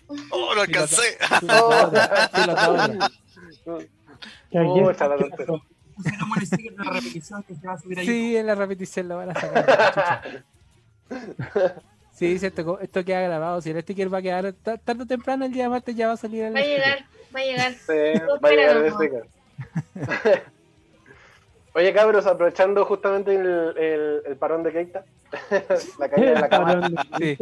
[0.30, 1.18] ¡Oh, lo alcancé!
[4.50, 5.37] La la ¿qué tontería.
[5.37, 5.62] pasó?
[5.96, 8.06] Pusiéramos el sticker de la repetición que se va a subir ahí.
[8.06, 10.44] Sí, en la repetición lo van a sacar.
[12.12, 13.61] Sí, sí, esto, esto queda grabado.
[13.61, 16.08] Si el sticker va a quedar ta- tarde o temprano, el día de martes ya
[16.08, 16.98] va a salir el Va a llegar,
[17.34, 17.72] va a llegar.
[17.72, 19.26] Sí, va a llegar el sticker.
[21.74, 25.04] Oye, cabros, aprovechando justamente el, el- el parón de Keita,
[25.98, 27.38] la caída de la cama, Sí.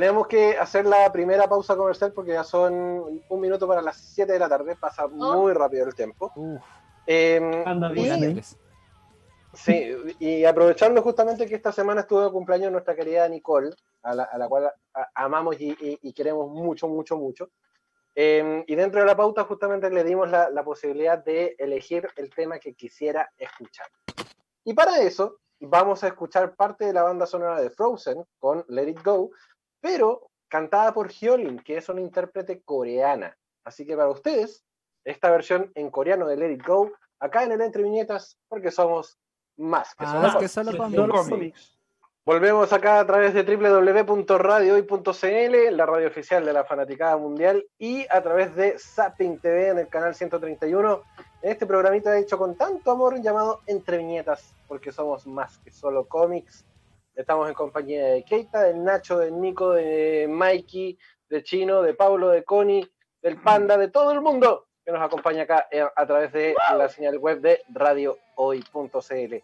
[0.00, 4.32] Tenemos que hacer la primera pausa comercial porque ya son un minuto para las 7
[4.32, 6.30] de la tarde, pasa muy rápido el tiempo.
[6.36, 6.62] Uf,
[7.06, 8.40] Eh, Anda bien.
[9.54, 13.70] Sí, y aprovechando justamente que esta semana estuvo de cumpleaños nuestra querida Nicole,
[14.02, 17.50] a la, a la cual a- amamos y, y- y queremos mucho, mucho, mucho.
[18.14, 22.30] Eh, y dentro de la pauta justamente le dimos la, la posibilidad de elegir el
[22.30, 23.86] tema que quisiera escuchar.
[24.64, 28.88] Y para eso vamos a escuchar parte de la banda sonora de Frozen con Let
[28.90, 29.30] It Go,
[29.80, 33.36] pero cantada por Hyolyn, que es una intérprete coreana.
[33.64, 34.64] Así que para ustedes,
[35.04, 39.18] esta versión en coreano de Let It Go, acá en el Entre Viñetas, porque somos
[39.56, 40.96] más que solo Ah, que cómics.
[40.96, 41.14] solo.
[41.28, 41.74] Cómics.
[42.24, 48.22] Volvemos acá a través de www.radiohoy.cl, la radio oficial de la Fanaticada Mundial, y a
[48.22, 51.02] través de Zapping TV en el canal 131,
[51.42, 56.06] en este programita hecho con tanto amor llamado Entre Viñetas, porque somos más que solo
[56.06, 56.64] cómics.
[57.18, 60.96] Estamos en compañía de Keita, del Nacho, del Nico, de Mikey,
[61.28, 62.88] de Chino, de Pablo, de Connie,
[63.20, 66.88] del Panda, de todo el mundo que nos acompaña acá eh, a través de la
[66.88, 69.34] señal web de radiohoy.cl.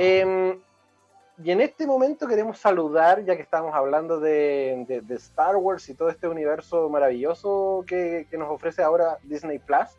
[0.00, 0.58] Em,
[1.44, 5.88] y en este momento queremos saludar, ya que estamos hablando de, de- de Star Wars
[5.90, 9.98] y todo este universo maravilloso que, que nos ofrece ahora Disney Plus.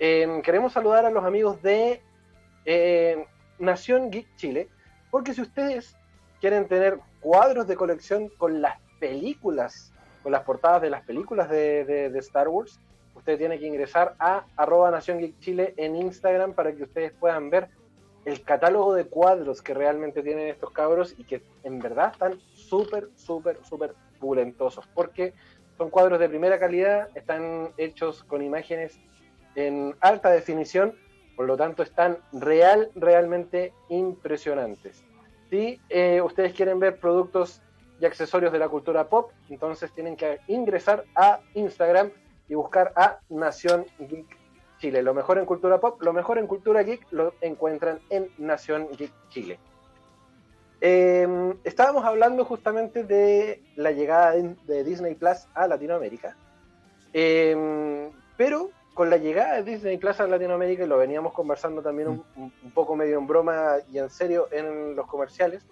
[0.00, 2.02] em, queremos saludar a los amigos de
[2.64, 3.24] eh,
[3.60, 4.68] Nación Geek Chile,
[5.12, 5.96] porque si ustedes
[6.42, 9.92] quieren tener cuadros de colección con las películas,
[10.24, 12.80] con las portadas de las películas de, Star Wars,
[13.14, 17.48] usted tiene que ingresar a arroba Nación Geek Chile en Instagram para que ustedes puedan
[17.48, 17.68] ver
[18.24, 23.08] el catálogo de cuadros que realmente tienen estos cabros y que en verdad están súper,
[23.14, 25.34] súper, súper pulentosos, porque
[25.78, 28.98] son cuadros de primera calidad, están hechos con imágenes
[29.54, 30.96] en alta definición,
[31.36, 35.04] por lo tanto están real, realmente impresionantes.
[35.52, 37.60] Si eh, ustedes quieren ver productos
[38.00, 42.10] y accesorios de la cultura pop, entonces tienen que ingresar a Instagram
[42.48, 44.34] y buscar a Nación Geek
[44.78, 45.02] Chile.
[45.02, 49.12] Lo mejor en cultura pop, lo mejor en cultura geek lo encuentran en Nación Geek
[49.28, 49.58] Chile.
[50.80, 51.28] Eh,
[51.64, 56.34] estábamos hablando justamente de la llegada de, Disney Plus a Latinoamérica.
[57.12, 62.08] Eh, pero con la llegada de Disney Plus a Latinoamérica, y lo veníamos conversando también
[62.08, 65.64] un, un poco medio en broma y en serio en los comerciales,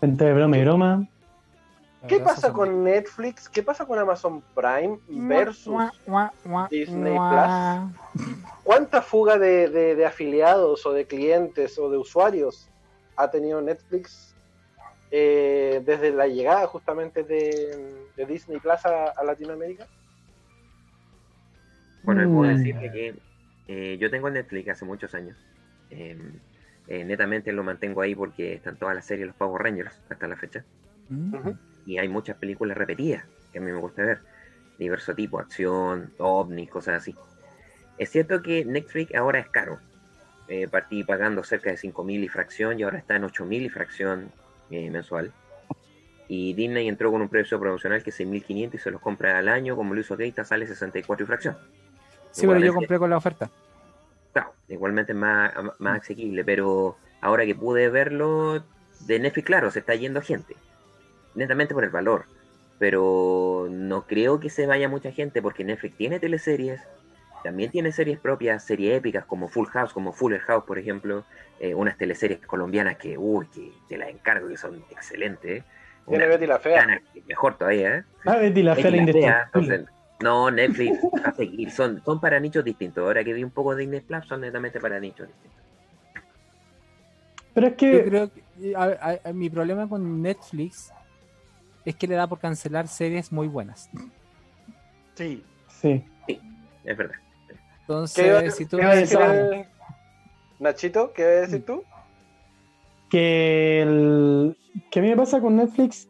[0.00, 1.08] Entre broma y broma.
[2.06, 3.48] ¿Qué pasa con Netflix?
[3.48, 5.74] ¿Qué pasa con Amazon Prime versus
[6.70, 7.90] Disney guau.
[8.62, 12.70] cuánta fuga de, de- de afiliados o de clientes o de usuarios
[13.16, 14.32] ha tenido Netflix
[15.10, 19.88] eh, desde la llegada justamente de, de Disney Plus a, a Latinoamérica?
[22.02, 22.56] Bueno, puedo Mm.
[22.56, 23.14] decirle que
[23.68, 25.36] eh, yo tengo Netflix hace muchos años.
[25.90, 26.16] Eh,
[26.86, 30.36] eh, netamente lo mantengo ahí porque están todas las series los Power Rangers hasta la
[30.36, 30.64] fecha.
[31.08, 31.50] Mm.
[31.86, 34.20] Y hay muchas películas repetidas que a mí me gusta ver.
[34.78, 37.14] Diverso tipo, acción, ovnis, cosas así.
[37.98, 39.80] Es cierto que Netflix ahora es caro.
[40.46, 44.30] Eh, partí pagando cerca de 5.000 y fracción y ahora está en 8.000 y fracción
[44.70, 45.32] mensual.
[46.28, 49.48] Y Disney entró con un precio promocional que es 6.500 y se los compra al
[49.48, 51.56] año, como lo hizo Keita, sale 64 y fracción.
[52.30, 53.50] Sí, pero yo compré con la oferta.
[54.32, 58.62] Claro, igualmente es más, más asequible, pero ahora que pude verlo,
[59.06, 60.56] de Netflix, claro, se está yendo gente.
[61.34, 62.24] Netamente por el valor.
[62.78, 66.80] Pero no creo que se vaya mucha gente porque Netflix tiene teleseries,
[67.42, 71.24] también tiene series propias, series épicas como Full House, como Fuller House, por ejemplo,
[71.60, 75.64] eh, unas teleseries colombianas que, uy, que te las encargo, que son excelentes.
[76.06, 76.86] Tiene Una Betty la Fea.
[76.86, 78.04] mexicana mejor todavía, ¿eh?
[78.24, 79.86] Ah, Betty la fea la la Fea, entonces,
[80.20, 81.70] no, Netflix a seguir.
[81.70, 83.04] Son, son para nichos distintos.
[83.04, 85.58] Ahora que vi un poco de Disney Plus, son netamente para nichos distintos.
[87.54, 88.82] Pero es Yo que creo que a-
[89.24, 90.92] a- a- mi problema con Netflix
[91.84, 93.88] es que le da por cancelar series muy buenas.
[95.14, 95.42] Sí.
[95.68, 96.04] sí.
[96.84, 97.16] Es verdad.
[97.80, 99.66] Entonces, ¿Qué iba, si tú qué me decir el-
[100.58, 101.12] Nachito?
[101.12, 101.82] ¿Qué iba a decir tú?
[103.08, 104.56] que, el,
[104.90, 106.06] que a mí me pasa con Netflix,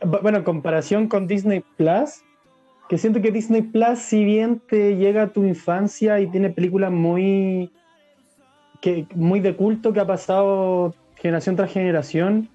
[0.00, 2.22] bu- bueno, en comparación con Disney Plus,
[2.92, 6.92] que siento que Disney Plus, si bien te llega a tu infancia y tiene películas
[6.92, 7.72] muy,
[8.82, 12.50] que, muy de culto que ha pasado generación tras generación,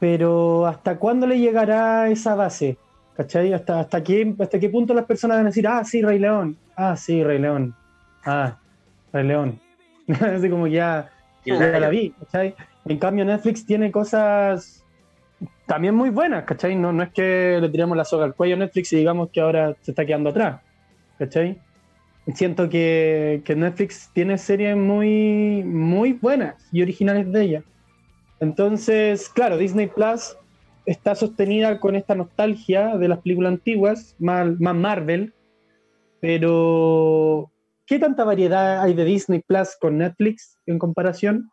[0.00, 2.76] pero ¿hasta cuándo le llegará esa base?
[3.16, 3.52] ¿Cachai?
[3.52, 6.56] ¿Hasta, hasta, qué, ¿Hasta qué punto las personas van a decir, ah, sí, Rey León,
[6.74, 7.72] ah, sí, Rey León,
[8.24, 8.58] ah,
[9.12, 9.60] Rey León?
[10.08, 11.08] Así como ya,
[11.44, 12.56] ya la vi, ¿cachai?
[12.84, 14.84] En cambio, Netflix tiene cosas
[15.66, 16.76] también muy buenas, ¿cachai?
[16.76, 19.40] No, no es que le tiremos la soga al cuello a Netflix y digamos que
[19.40, 20.60] ahora se está quedando atrás,
[21.18, 21.58] ¿cachai?
[22.34, 27.62] Siento que, que Netflix tiene series muy, muy buenas y originales de ella.
[28.40, 30.36] Entonces, claro, Disney Plus
[30.86, 35.34] está sostenida con esta nostalgia de las películas antiguas, más, más Marvel,
[36.20, 37.50] pero
[37.86, 41.50] ¿qué tanta variedad hay de Disney Plus con Netflix en comparación?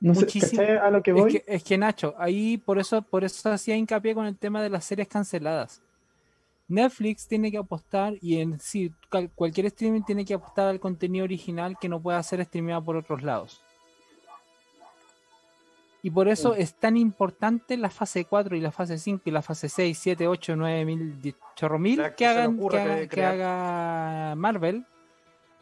[0.00, 0.62] No Muchísimo.
[0.62, 3.74] ¿cachai a lo que es que, es que Nacho, ahí por eso, por eso hacía
[3.76, 5.82] hincapié con el tema de las series canceladas.
[6.68, 11.24] Netflix tiene que apostar y en sí, cal- cualquier streaming tiene que apostar al contenido
[11.24, 13.60] original que no pueda ser streameado por otros lados.
[16.00, 19.42] Y por eso es tan importante la fase 4 y la fase 5 y la
[19.42, 22.84] fase 6, 7, 8, 9 mil, chorro mil que, que se le hagan, ocurra que,
[22.84, 23.34] que- haga, que crear.
[23.34, 24.86] haga Marvel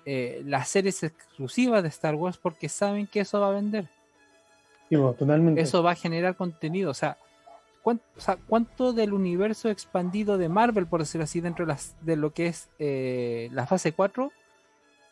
[0.05, 3.89] eh, las series exclusivas de Star Wars porque saben que eso va a vender.
[4.91, 5.61] Digo, totalmente.
[5.61, 6.91] Eso va a generar contenido.
[6.91, 7.19] O sea,
[7.83, 11.97] ¿cuánto, o sea, cuánto del universo expandido de Marvel, por decirlo así, dentro de, las,
[12.03, 14.31] de lo que es eh, la fase 4,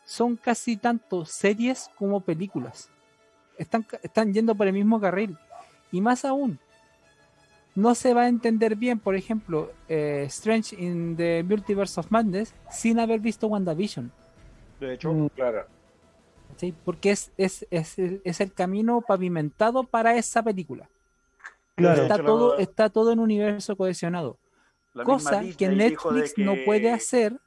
[0.05, 2.91] son casi tanto series como películas.
[3.59, 5.37] Están, están yendo por el mismo carril.
[5.93, 6.59] Y más aún,
[7.75, 12.55] no se va a entender bien, por ejemplo, eh, Strange in the Multiverse of Madness
[12.71, 14.13] sin haber visto WandaVision.
[14.81, 15.67] De hecho, Mm, Claro.
[16.85, 20.89] Porque es, es, es, el- es el camino pavimentado para esa película.
[21.77, 22.03] claro.
[22.03, 24.39] Está todo, está todo en universo cohesionado.
[24.95, 27.39] la Cosa que Netflix no puede hacer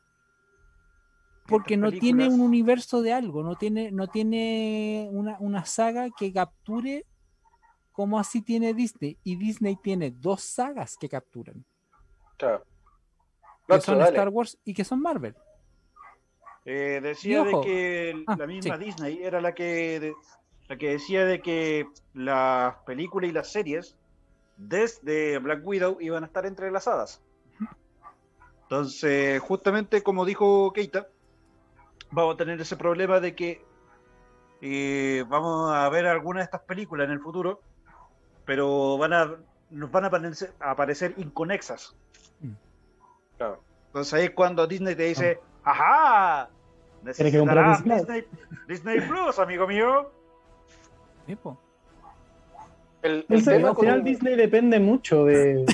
[1.48, 6.34] porque no tiene un universo de algo, no tiene, no tiene una, una saga que
[6.34, 7.06] capture
[7.93, 9.17] como así tiene Disney.
[9.24, 11.63] Y Disney tiene dos sagas que capturan,
[12.38, 12.65] claro.
[13.65, 14.10] que Nacho, son dale.
[14.12, 15.36] Star Wars y que son Marvel.
[16.69, 18.84] Eh, decía de que Ah, la misma sí.
[18.84, 20.15] Disney era la que de-
[20.67, 23.97] la que decía de que las películas y las series
[24.58, 27.23] desde Black Widow iban a estar entrelazadas.
[28.63, 31.08] Entonces, justamente como dijo Keita,
[32.12, 33.65] vamos a tener ese problema de que
[34.60, 37.62] eh, vamos a ver algunas de estas películas en el futuro,
[38.43, 39.36] pero van a
[39.69, 41.95] nos van a aparecer, a aparecer inconexas.
[43.38, 43.63] Claro.
[43.86, 46.49] Entonces ahí es cuando Disney te dice, ¡ajá!
[47.04, 48.22] Tienes que comprar Necesitarás Disney
[48.68, 50.10] Disney, Disney Plus, amigo mío.
[51.26, 51.58] Sí, po.
[53.02, 55.66] El, el tema al con- final Disney depende mucho de.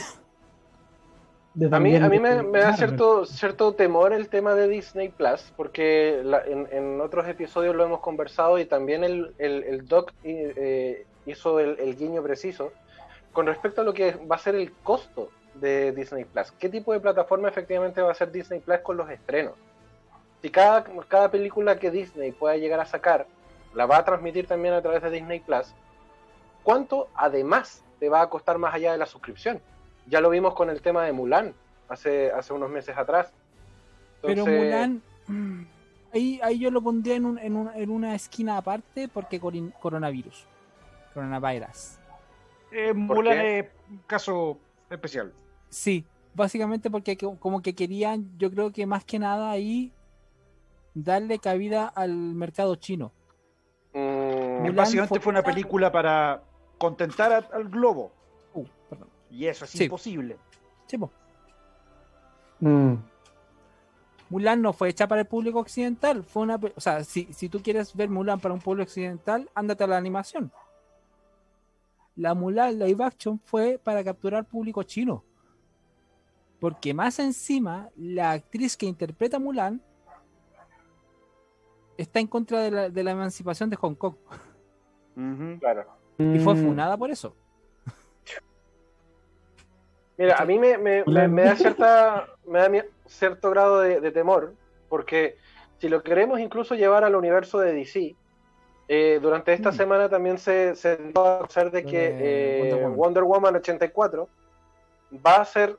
[1.53, 5.09] de A mí, a mí me, me da cierto, cierto temor el tema de Disney
[5.09, 9.87] Plus, porque la- en, en otros episodios lo hemos conversado y también el, el, el
[9.87, 12.71] Doc eh, hizo el, el guiño preciso,
[13.31, 16.51] con respecto a lo que va a ser el costo de Disney Plus.
[16.53, 19.53] ¿Qué tipo de plataforma efectivamente va a ser Disney Plus con los estrenos?
[20.43, 23.27] Si cada, cada película que Disney pueda llegar a sacar
[23.73, 25.73] la va a transmitir también a través de Disney Plus,
[26.63, 29.61] ¿cuánto además te va a costar más allá de la suscripción?
[30.05, 31.53] Ya lo vimos con el tema de Mulan
[31.87, 33.31] hace, hace unos meses atrás.
[34.21, 35.01] Pero Mulan,
[36.13, 40.45] ahí, ahí yo lo pondría en, un, en, un, en una esquina aparte porque coronavirus,
[41.13, 41.99] coronavirus.
[42.69, 44.57] Eh, Mulan es un caso
[44.89, 45.31] especial.
[45.69, 49.93] Sí, básicamente porque como que querían, yo creo que más que nada ahí
[50.93, 53.11] darle cabida al mercado chino.
[53.93, 56.43] Mm, básicamente fue, una película para
[56.77, 58.11] contentar al globo.
[58.53, 58.65] Uh,
[59.29, 60.37] y eso es imposible.
[60.87, 60.97] Sí,
[62.59, 62.93] mm.
[64.29, 66.23] Mulan no fue hecha para el público occidental.
[66.23, 69.83] Fue una, o sea, si, si tú quieres ver Mulan para un público occidental, ándate
[69.83, 70.51] a la animación.
[72.15, 75.23] La Mulan live action fue para capturar público chino.
[76.59, 79.81] Porque más encima, la actriz que interpreta a Mulan
[82.03, 84.15] está en contra de la, de la emancipación de Hong Kong.
[85.59, 85.85] Claro.
[86.17, 86.65] Y fue mm.
[86.65, 87.35] fundada por eso.
[90.17, 94.53] Mira, a mí me, me, me, da cierta me da cierto grado de, temor,
[94.87, 95.37] porque
[95.79, 98.15] si lo queremos incluso llevar al universo de DC,
[98.87, 99.75] eh, durante esta mm.
[99.75, 103.55] semana también se, se dio a conocer de que eh, Wonder, Woman.
[103.55, 104.29] 84
[105.25, 105.77] va a ser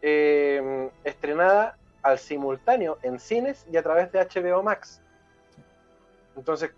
[0.00, 5.02] eh, estrenada al simultáneo en cines y a través de HBO Max.
[6.36, 6.70] Entonces,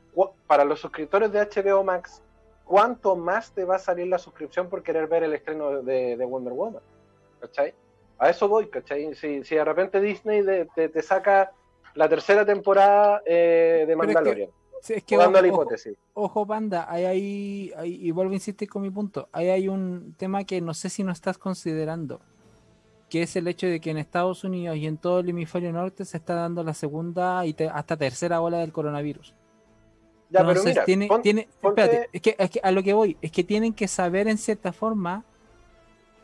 [0.47, 2.23] para los suscriptores de HBO Max,
[2.65, 6.53] ¿cuánto más te va a salir la suscripción por querer ver el estreno de, Wonder
[6.53, 6.83] Woman?
[7.41, 7.75] ¿Cachai?
[8.19, 9.15] A eso voy, ¿cachai?
[9.15, 10.45] Si, de repente Disney
[10.75, 11.53] te, saca
[11.95, 14.51] la tercera temporada eh, de Mandalorian.
[14.89, 15.97] Es que, ojo, la hipótesis.
[16.15, 20.45] Ojo, panda, hay ahí, y vuelvo a insistir con mi punto, ahí hay un tema
[20.45, 22.21] que no sé si no estás considerando,
[23.11, 26.05] que es el hecho de que en Estados Unidos y en todo el hemisferio norte
[26.05, 29.35] se está dando la segunda y hasta tercera ola del coronavirus.
[30.31, 33.33] Ya, pero mira, tiene, tiene, espérate, es que, es que a lo que voy, es
[33.33, 35.24] que tienen que saber en cierta forma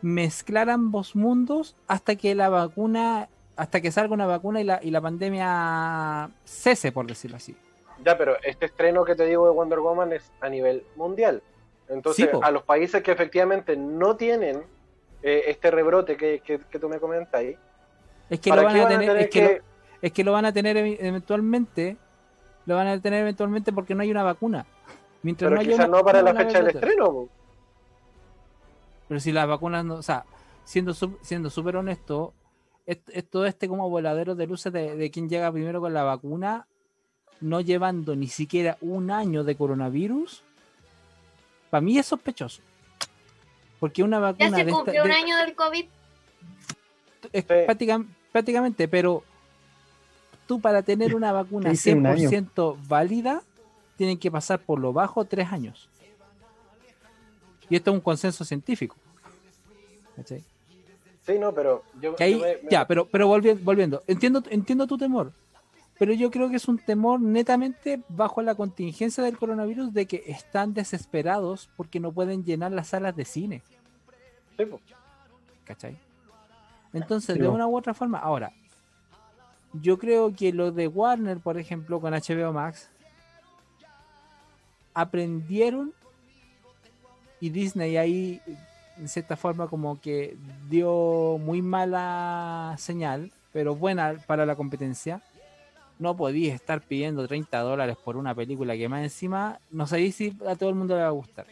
[0.02, 4.90] mezclar ambos mundos hasta que la vacuna, hasta que salga una vacuna y la, y
[4.90, 7.56] la pandemia cese, por decirlo así.
[8.04, 11.42] Ya, pero este estreno que te digo de Wonder Woman es a nivel mundial.
[11.88, 14.62] Entonces, a los países que efectivamente no tienen
[15.22, 17.56] eh, este rebrote que, que, tú me comentas ahí,
[18.28, 19.62] es que lo van a tener, es que,
[20.02, 21.96] es que lo van a tener eventualmente
[22.66, 24.66] lo van a tener eventualmente porque no hay una vacuna.
[25.22, 27.28] Mientras Pero no quizás no para la fecha del estreno.
[29.08, 30.24] Pero si las vacunas no, o sea,
[30.64, 32.32] siendo siendo súper honesto,
[32.86, 32.98] es,
[33.30, 36.66] todo este como voladero de luces de, de quien llega primero con la vacuna,
[37.40, 40.42] no llevando ni siquiera un año de coronavirus,
[41.70, 42.62] para mí es sospechoso.
[43.80, 44.50] Porque una vacuna.
[44.50, 45.86] ¿Ya se cumplió un año del COVID?
[47.32, 47.44] Es
[48.32, 49.24] prácticamente, pero
[50.46, 53.42] tú para tener una vacuna 100% válida,
[53.96, 55.88] tienen que pasar por lo bajo tres años.
[57.68, 58.96] Y esto es un consenso científico.
[61.26, 62.14] Sí, no, pero yo,
[62.70, 65.32] ya, pero, pero volviendo, volviendo, entiendo, entiendo tu temor,
[65.98, 70.22] pero yo creo que es un temor netamente bajo la contingencia del coronavirus de que
[70.26, 73.62] están desesperados porque no pueden llenar las salas de cine.
[75.64, 75.96] ¿Cachai?
[76.92, 78.52] Entonces, de una u otra forma, ahora,
[79.80, 82.90] yo creo que lo de Warner, por ejemplo, con HBO Max,
[84.92, 85.92] aprendieron
[87.40, 88.40] y Disney ahí,
[88.96, 90.36] en cierta forma, como que
[90.70, 95.20] dio muy mala señal, pero buena para la competencia.
[95.98, 100.36] No podías estar pidiendo 30 dólares por una película que más encima no sé si
[100.46, 101.46] a todo el mundo le va a gustar.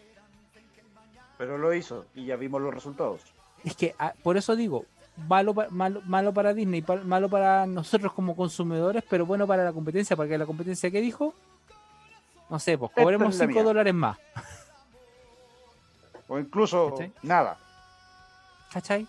[1.39, 3.21] Pero lo hizo y ya vimos los resultados.
[3.65, 4.87] Es que ah, por eso digo,
[5.17, 10.17] malo, malo, malo para Disney, malo para nosotros como consumidores, pero bueno para la competencia,
[10.17, 11.35] porque la competencia que dijo,
[12.49, 14.19] no sé, pues cobremos 5 dólares más.
[16.29, 17.59] O incluso nada.
[18.73, 19.07] ¿Cachai?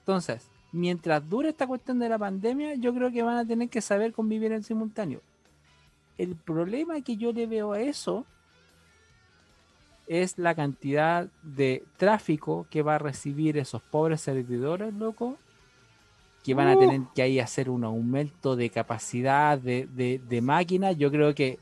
[0.00, 3.80] Entonces, mientras dure esta cuestión de la pandemia, yo creo que van a tener que
[3.80, 5.20] saber convivir en simultáneo.
[6.18, 8.26] El problema que yo le veo a eso
[10.08, 15.36] es la cantidad de tráfico que va a recibir esos pobres servidores, loco,
[16.42, 16.80] que van a uh.
[16.80, 20.92] tener que ahí hacer un aumento de capacidad de, de, máquina.
[20.92, 21.58] Yo creo que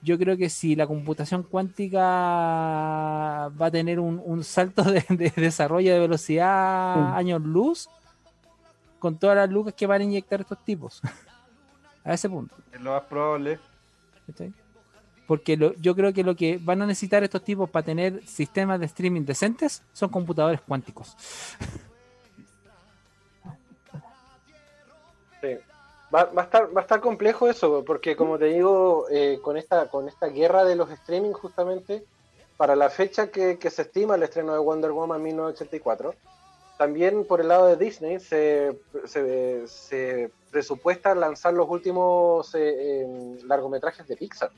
[0.00, 5.04] yo creo que si la computación cuántica va a tener un, salto de,
[5.36, 7.88] desarrollo de velocidad años luz,
[8.98, 11.00] con todas las lucas que van a inyectar estos tipos.
[12.04, 12.54] a ese punto.
[12.72, 13.58] Es lo más probable.
[15.26, 18.80] Porque lo- yo creo que lo que van a necesitar estos tipos para tener sistemas
[18.80, 21.16] de streaming decentes son computadores cuánticos.
[25.40, 25.56] Sí.
[26.14, 30.64] Va, a estar, complejo eso, porque como te digo, eh, con, esta, con esta guerra
[30.64, 32.04] de los streaming justamente,
[32.58, 36.14] para la fecha que, se estima el estreno de Wonder Woman 1984,
[36.76, 44.06] también por el lado de Disney se, se, se presupuesta lanzar los últimos eh, largometrajes
[44.06, 44.50] de Pixar.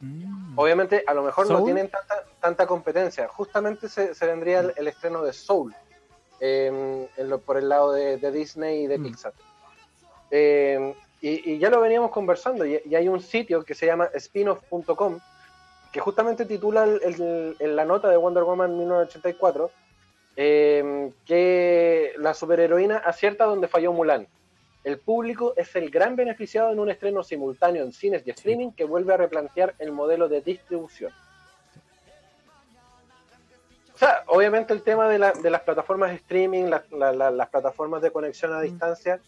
[0.00, 0.58] Mm.
[0.58, 3.28] Obviamente, a lo mejor no tienen tanta, tanta competencia.
[3.28, 5.74] Justamente se, se vendría el, el estreno de Soul
[6.40, 9.02] eh, en lo- por el lado de, de Disney y de Mm.
[9.02, 9.32] Pixar.
[10.30, 14.10] Eh, y, y ya lo veníamos conversando, y, y hay un sitio que se llama
[14.18, 15.18] spinoff.com
[15.92, 19.70] que justamente titula el- el- en la nota de Wonder Woman 1984
[20.36, 24.26] eh, que la superheroína acierta donde falló Mulan.
[24.86, 28.84] El público es el gran beneficiado en un estreno simultáneo en cines y streaming que
[28.84, 31.12] vuelve a replantear el modelo de distribución.
[33.92, 37.32] O sea, obviamente el tema de, la- de las plataformas de streaming, las- la- la-
[37.32, 39.18] las plataformas de conexión a distancia,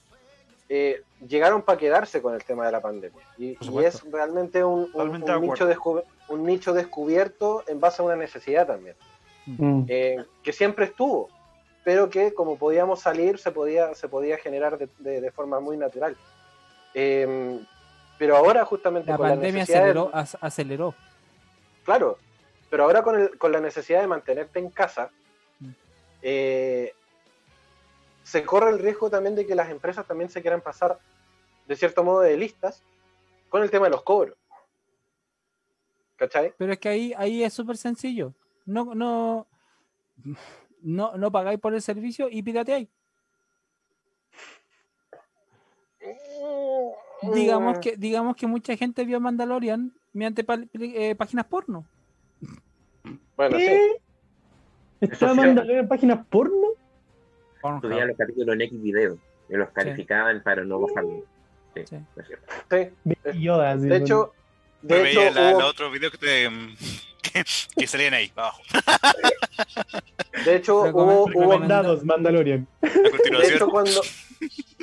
[0.68, 3.24] eh, llegaron para quedarse con el tema de la pandemia.
[3.36, 8.00] Y, es realmente un, un- Totalmente un de nicho descu- un nicho descubierto en base
[8.00, 8.94] a una necesidad también
[9.46, 9.86] Mm.
[9.88, 11.30] eh, que siempre estuvo,
[11.88, 15.78] pero que como podíamos salir se podía, se podía generar de, de- de forma muy
[15.78, 16.18] natural.
[16.92, 17.58] Eh,
[18.18, 20.94] pero ahora justamente La con pandemia la de- aceleró, ac- aceleró.
[21.86, 22.18] claro,
[22.68, 25.10] pero ahora con, el- con la necesidad de mantenerte en casa,
[25.60, 25.70] Mm.
[26.20, 26.92] eh,
[28.22, 30.98] se corre el riesgo también de que las empresas también se quieran pasar
[31.66, 32.82] de cierto modo de listas
[33.48, 34.36] con el tema de los cobros.
[36.16, 36.52] ¿Cachai?
[36.58, 38.34] Pero es que ahí, ahí es súper sencillo.
[38.66, 39.46] No, no,
[40.82, 42.88] no, no pagáis por el servicio y pirateáis.
[47.34, 50.44] Digamos Mm, que, digamos que mucha gente vio Mandalorian mediante
[50.80, 51.84] eh, páginas porno.
[53.36, 53.64] Bueno, sí.
[53.66, 53.96] ¿Qué?
[55.00, 55.36] ¿Está sí.
[55.36, 56.68] mandando en páginas porno?
[57.80, 59.18] Subían los capítulos en X video
[59.48, 61.24] y los calificaban para no bajarlo.
[61.74, 61.96] Sí, Sí.
[62.16, 62.46] es cierto.
[62.70, 62.76] sí.
[63.04, 64.32] De hecho,
[64.82, 66.48] de hecho veía la, hubo- la otro video que, te,
[67.76, 68.62] que, salían ahí, abajo.
[70.44, 71.58] De hecho, hubo, hubo-
[72.04, 72.66] Mandalorian.
[72.80, 74.00] De hecho cuando,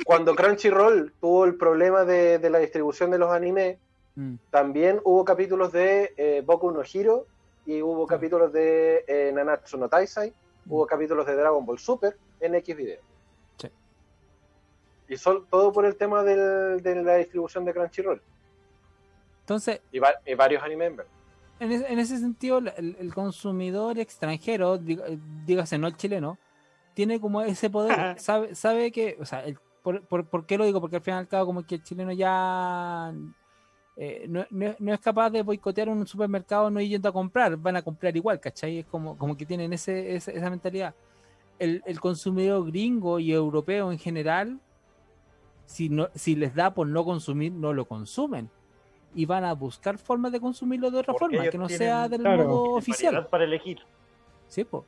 [0.04, 3.78] cuando Crunchyroll tuvo el problema de, de la distribución de los animes,
[4.18, 4.36] Mm.
[4.50, 7.26] también hubo capítulos de eh, Boku no Hero
[7.66, 10.32] y hubo capítulos de eh, Nanatsu no Taisai,
[10.66, 12.98] hubo capítulos de Dragon Ball Super en X video.
[13.58, 13.68] Sí.
[15.10, 18.22] Y son todo por el tema del- de la distribución de Crunchyroll
[19.40, 20.96] Entonces, y, va- y varios animes.
[20.96, 21.12] verdad.
[21.60, 26.38] En, ese- en ese sentido, el, el consumidor extranjero, diga- dígase no el chileno,
[26.94, 30.64] tiene como ese poder, sabe, sabe que, o sea, el- por, por- ¿por qué lo
[30.64, 30.80] digo?
[30.80, 33.12] Porque al fin y al cabo como que el chileno ya
[33.96, 37.76] eh, no, no- no es capaz de boicotear un supermercado no yendo a comprar, van
[37.76, 38.80] a comprar igual, ¿cachai?
[38.80, 40.94] Es como, como que tienen ese, ese- esa mentalidad.
[41.58, 44.60] El, el consumidor gringo y europeo en general,
[45.64, 48.50] si, no, si les da por no consumir, no lo consumen.
[49.16, 52.08] Y van a buscar formas de consumirlo de otra Porque forma, que no tienen- sea
[52.08, 52.44] del Claro.
[52.46, 53.26] modo oficial.
[53.28, 53.78] para elegir.
[54.46, 54.84] Sí, po.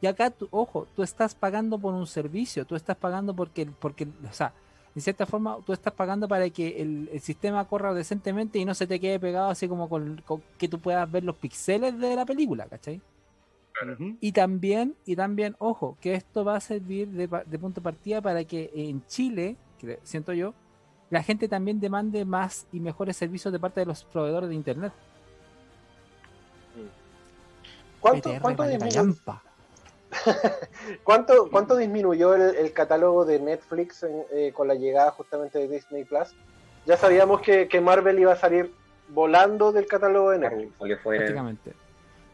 [0.00, 4.06] Y acá, tú- ojo, tú estás pagando por un servicio, tú estás pagando porque, porque,
[4.28, 4.52] o sea,
[4.94, 8.74] de cierta forma, tú estás pagando para que el, el sistema corra decentemente y no
[8.74, 12.14] se te quede pegado así como con, con que tú puedas ver los píxeles de
[12.14, 13.00] la película, ¿cachai?
[14.20, 17.84] Y también, y también, ojo, que esto va a servir de, pa- de punto de
[17.84, 20.52] partida para que en Chile, que siento yo,
[21.12, 24.92] la gente también demande más y mejores servicios de parte de los proveedores de internet.
[28.00, 29.42] ¿Cuánto, cuánto disminuyó, llampa.
[31.04, 35.68] cuánto- cuánto disminuyó el, el catálogo de Netflix en- eh, con la llegada justamente de
[35.68, 36.34] Disney Plus?
[36.86, 38.72] Ya sabíamos que, que Marvel iba a salir
[39.10, 40.72] volando del catálogo de Netflix.
[41.04, 41.74] Prácticamente.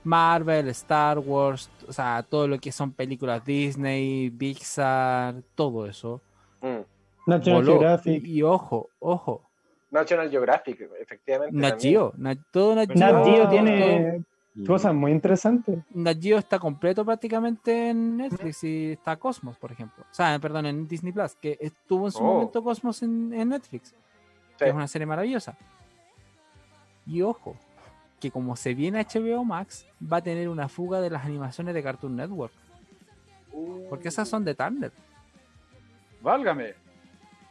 [0.04, 6.20] Marvel, Star Wars, o sea, todo lo que son películas Disney, Pixar, todo eso.
[6.62, 6.78] Mm.
[7.28, 7.72] National voló.
[7.72, 8.24] Geographic.
[8.24, 9.42] Y, y ojo, ojo,
[9.90, 11.56] National Geographic, efectivamente.
[11.56, 11.80] Nat.
[11.80, 14.24] Geo, Nat- todo Nat Geo, Nat Geo tiene
[14.66, 15.78] cosas muy interesantes.
[15.94, 20.04] Nat Geo está completo prácticamente en Netflix y está Cosmos, por ejemplo.
[20.10, 22.34] O sea, perdón, en Disney Plus, que estuvo en su Oh.
[22.34, 23.94] momento Cosmos en, en Netflix,
[24.58, 25.56] que es una serie maravillosa.
[27.06, 27.56] Y ojo,
[28.20, 31.82] que como se viene HBO Max, va a tener una fuga de las animaciones de
[31.82, 32.52] Cartoon Network,
[33.88, 34.92] porque esas son de Turner.
[36.20, 36.74] Válgame.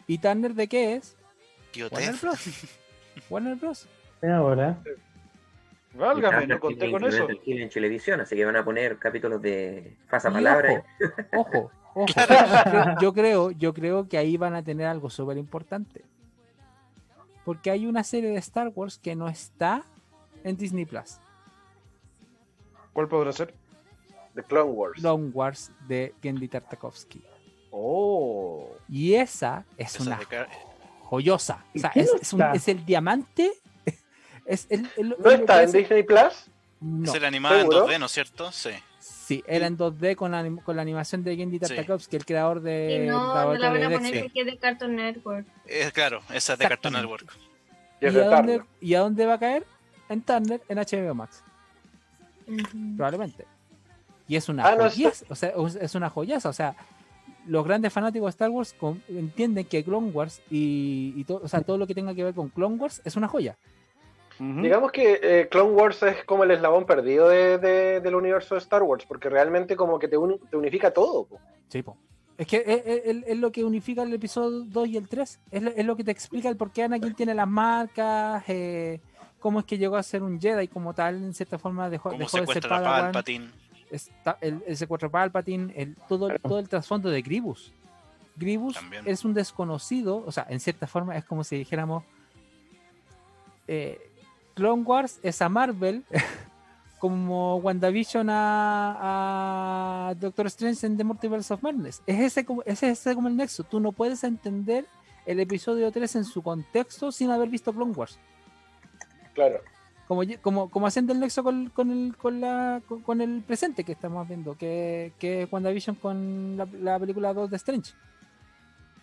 [0.08, 1.16] ¿Y Turner de qué es?
[1.72, 2.16] Tío Warner.
[2.22, 2.40] Bros.
[3.30, 3.88] Warner Bros.
[4.24, 4.78] Ahora.
[5.94, 7.28] Válgame, no conté con eso.
[7.46, 10.84] en Chilevisión, así que van a poner capítulos de pasapalabra.
[11.36, 12.06] Ojo, ojo, ojo.
[12.72, 16.04] Yo- Yo creo, yo creo que ahí van a tener algo súper importante.
[17.44, 19.84] Porque hay una serie de Star Wars que no está
[20.44, 21.18] en Disney Plus.
[22.94, 23.54] ¿Cuál podrá ser?
[24.36, 25.00] The Clone Wars.
[25.00, 27.24] Clone Wars de Gendy Tartakovsky.
[27.80, 28.70] Oh.
[28.90, 30.20] Y esa es Esa una
[31.04, 31.64] joyosa.
[31.76, 33.52] O sea, ¿Qué es, no es un- es el diamante.
[34.46, 36.50] Es el, el- ¿No que está en Disney Plus?
[36.80, 37.04] No.
[37.12, 37.88] Es el animado en ¿Seguro?
[37.88, 38.52] 2D, ¿no es cierto?
[38.54, 38.70] Sí.
[39.00, 42.62] Sí, era en 2D con la, anim- con la animación de Gendy Tartakovsky, el creador
[42.62, 42.88] de.
[42.90, 45.46] Y el no, no la van a de poner porque es de Cartoon Network.
[45.66, 46.94] Es claro, esa es de Cartoon.
[46.94, 47.38] Network.
[48.00, 48.62] Y es ¿Y de a, dónde.
[48.80, 49.66] ¿Y a dónde va a caer?
[50.08, 51.44] En Turner, en HBO Max,
[52.48, 52.96] Ujú.
[52.96, 53.46] probablemente.
[54.30, 56.74] Y es una Ah, no, joyaza, o sea, es- es una joyaza, o sea,
[57.48, 61.48] los grandes fanáticos de Star Wars con- entienden que Clone Wars y, y todo, o
[61.48, 63.58] sea, todo lo que tenga que ver con Clone Wars es una joya.
[64.40, 68.60] Digamos que eh, Clone Wars es como el eslabón perdido de- de- del universo de
[68.60, 71.26] Star Wars, porque realmente como que te, uni- te unifica todo.
[71.26, 71.40] po.
[71.70, 71.98] Sí, po.
[72.38, 75.40] Es que es, es- es- es lo que unifica el episodio 2 y el 3.
[75.50, 79.02] Es, lo- es lo que te explica el por qué Anakin tiene las marcas, eh,
[79.40, 82.20] cómo es que llegó a ser un Jedi como tal, en cierta forma dejó, Cómo
[82.20, 83.02] dejó de ser secuestra a Padawan.
[83.06, 83.50] Palpatine.
[83.92, 87.74] Está el, el secuestro Palpatine, el, todo, todo el trasfondo de Gribus.
[88.36, 89.04] Gribus También.
[89.08, 92.04] es un desconocido, o sea, en cierta forma es como si dijéramos
[93.68, 94.00] eh,
[94.54, 96.04] Clone Wars es a Marvel
[97.00, 102.02] como WandaVision a, a Doctor Strange en The Multiverse of Madness.
[102.08, 103.64] Es ese, como, es ese como el nexo.
[103.64, 104.86] Tú no puedes entender
[105.26, 108.18] el episodio 3 en su contexto sin haber visto Clone Wars
[109.34, 109.62] Claro.
[110.08, 113.84] Como, como, como haciendo el nexo con, con el, con, la, con, con el presente
[113.84, 117.94] que estamos viendo, que, que es WandaVision con la, la película 2 de Strange.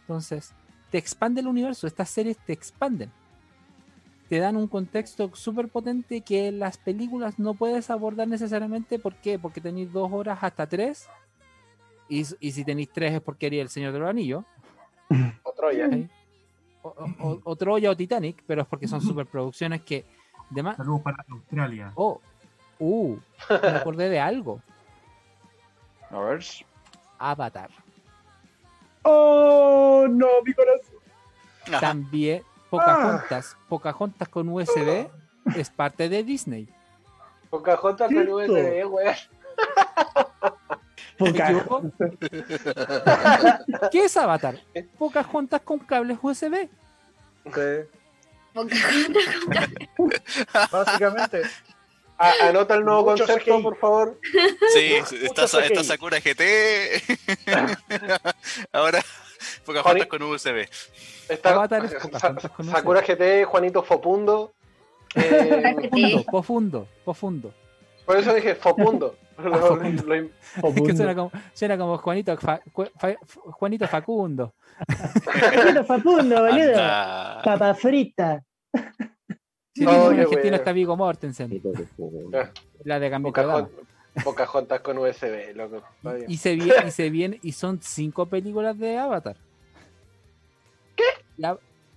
[0.01, 0.53] Entonces,
[0.91, 3.11] te expande el universo, estas series te expanden.
[4.29, 8.99] Te dan un contexto súper potente que las películas no puedes abordar necesariamente.
[8.99, 9.39] ¿Por qué?
[9.39, 11.07] Porque tenéis dos horas hasta tres.
[12.09, 14.45] Y, y si tenéis tres es porque haría el Señor de los Anillos.
[15.43, 15.85] Otro ya.
[15.85, 16.09] ¿cachai?
[16.83, 20.05] O, o- o- o Troya o Titanic, pero es porque son superproducciones que
[20.77, 21.93] Saludos para Australia.
[21.95, 22.21] Oh,
[22.79, 23.17] uh,
[23.63, 24.61] me acordé de algo.
[26.11, 26.45] A ver.
[27.19, 27.71] Avatar.
[29.03, 30.95] ¡Oh, no, mi corazón!
[31.67, 31.81] Ajá.
[31.81, 33.57] También Pocahontas.
[33.69, 35.09] Pocahontas con USB
[35.57, 36.69] es parte de Disney.
[37.51, 38.29] Pocahontas con.
[38.29, 39.15] USB, weón.
[43.93, 44.59] ¿Qué es Avatar?
[44.99, 46.69] Pocahontas con cables USB.
[50.71, 51.43] Básicamente,
[52.19, 53.63] A- anota el nuevo Mucho concepto, CGI.
[53.63, 54.21] por favor.
[54.73, 55.85] Sí, está, Mucho Sa- está CGI.
[55.85, 57.03] Sakura GT.
[58.73, 59.03] Ahora,
[59.65, 60.69] Pocahontas Juani- con USB.
[61.29, 64.53] Está Avatar es Sa- Pocahontas con Sakura GT, Juanito Fopundo.
[65.17, 67.55] eh, Profundo, profundo, profundo.
[68.07, 69.17] Por eso dije Fopundo.
[69.39, 70.15] Lo- lo- lo-
[70.77, 73.17] Es que suena como, suena como Juanito, Fa- Ju- Fa-
[73.51, 74.55] Juanito Facundo.
[75.25, 76.71] Facundo, Facundo, boludo.
[76.71, 77.43] Anda.
[77.45, 78.45] Papa frita.
[79.75, 80.57] Sí, Oh, en qué argentino bueno.
[80.57, 81.61] está Vigo Mortensen.
[82.85, 83.69] La de Gambito de Dama.
[83.69, 85.83] Pocahon- Pocahontas con USB, loco.
[86.29, 89.37] Y se viene, y se viene, y son cinco películas de Avatar.
[90.95, 91.03] ¿Qué?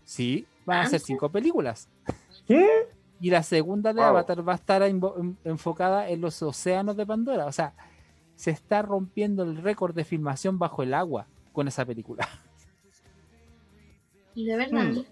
[0.04, 1.88] sí, van a ser cinco películas.
[2.48, 2.88] ¿Qué?
[3.20, 4.10] Y la segunda de Wow.
[4.10, 7.46] Avatar va a estar en- enfocada en los océanos de Pandora.
[7.48, 7.74] O sea,
[8.36, 12.28] se está rompiendo el récord de filmación bajo el agua con esa película.
[14.36, 14.84] De verdad.
[14.84, 15.04] Hmm.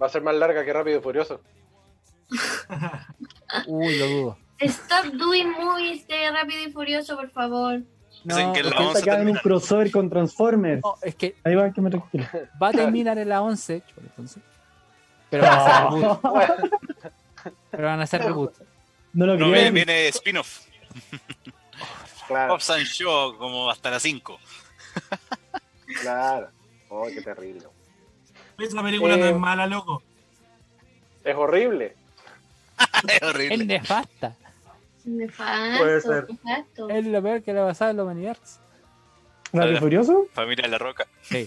[0.00, 1.40] Va a ser más larga que Rápido y Furioso.
[3.66, 4.38] Uy, lo dudo.
[4.60, 7.80] Stop doing movies de Rápido y Furioso, por favor.
[8.24, 10.82] No, Dicen que es la 11 que hagan un crossover con Transformers.
[10.82, 12.24] no, es que Ahí va, que me tranquilo.
[12.62, 13.82] va a terminar en la 11.
[13.86, 14.42] chupa, entonces.
[15.30, 15.88] Pero van a.
[16.22, 16.54] Bueno,
[17.70, 18.54] Pero van a hacer reboot.
[19.12, 20.60] No lo No, viene, viene spin-off.
[22.26, 24.38] claro, and Shaw como hasta las 5.
[26.02, 26.48] claro.
[26.88, 27.62] Oh, qué terrible.
[28.58, 30.02] Esa película no Eh, es mala, loco.
[31.24, 31.96] Es horrible.
[33.08, 33.64] es Es horrible.
[33.64, 34.36] nefasta.
[35.04, 36.26] Nefasto, Puede ser.
[36.30, 36.88] nefasto.
[36.88, 38.38] Es lo peor que le ha pasado a la humanidad.
[39.52, 40.26] ¿Rápido Furioso?
[40.32, 41.06] Familia de la Roca.
[41.22, 41.46] Sí.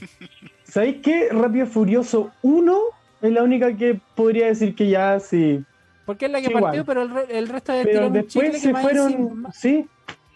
[0.64, 1.30] ¿Sabéis qué?
[1.32, 2.80] Rápido Furioso 1
[3.22, 5.64] es la única que podría decir que ya sí.
[6.08, 6.86] Porque es la que Sí, partió, igual.
[6.86, 9.12] pero el, re- el resto de Pero un después que se fueron.
[9.12, 9.86] encima- Sí,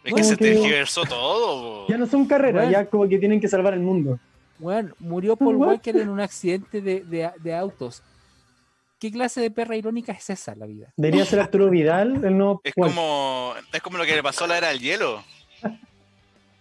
[0.03, 1.88] Es que se que- tergiversó todo.
[1.88, 2.72] ya no son carreras, Bueno.
[2.72, 4.19] ya como que tienen que salvar el mundo.
[4.59, 5.67] Bueno, murió Paul What?
[5.69, 8.03] Walker en un accidente de, de- de autos.
[8.99, 10.93] ¿Qué clase de perra irónica es esa la vida?
[10.95, 12.61] Debería ser Arturo Vidal, el nuevo.
[12.63, 12.93] Es Walker.
[12.95, 15.24] como, es como lo que le pasó a la era del hielo.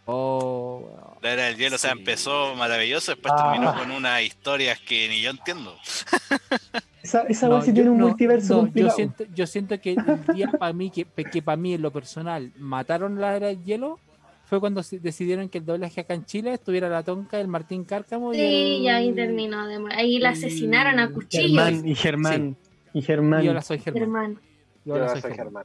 [0.07, 0.89] Oh.
[1.21, 3.51] La era del hielo, o sea, empezó maravilloso, después Ah.
[3.53, 5.77] terminó con unas historias que ni yo entiendo.
[7.11, 10.35] Esa, esa No, sí tiene un no, multiverso no, yo siento, yo siento que el
[10.35, 13.99] día para mí, que, que para mí en lo personal mataron la era del hielo,
[14.45, 18.33] fue cuando decidieron que el doblaje acá en Chile estuviera la tonca del Martín Cárcamo
[18.33, 19.67] y Sí, el- ya ahí terminó.
[19.67, 19.79] de.
[19.93, 21.51] Ahí la asesinaron a cuchillos.
[21.65, 22.57] Germán y Germán.
[22.93, 23.47] Y Y Germán.
[23.49, 24.01] ahora soy Germán.
[24.03, 24.41] Germán.
[24.85, 25.65] Yo ahora soy soy Germán.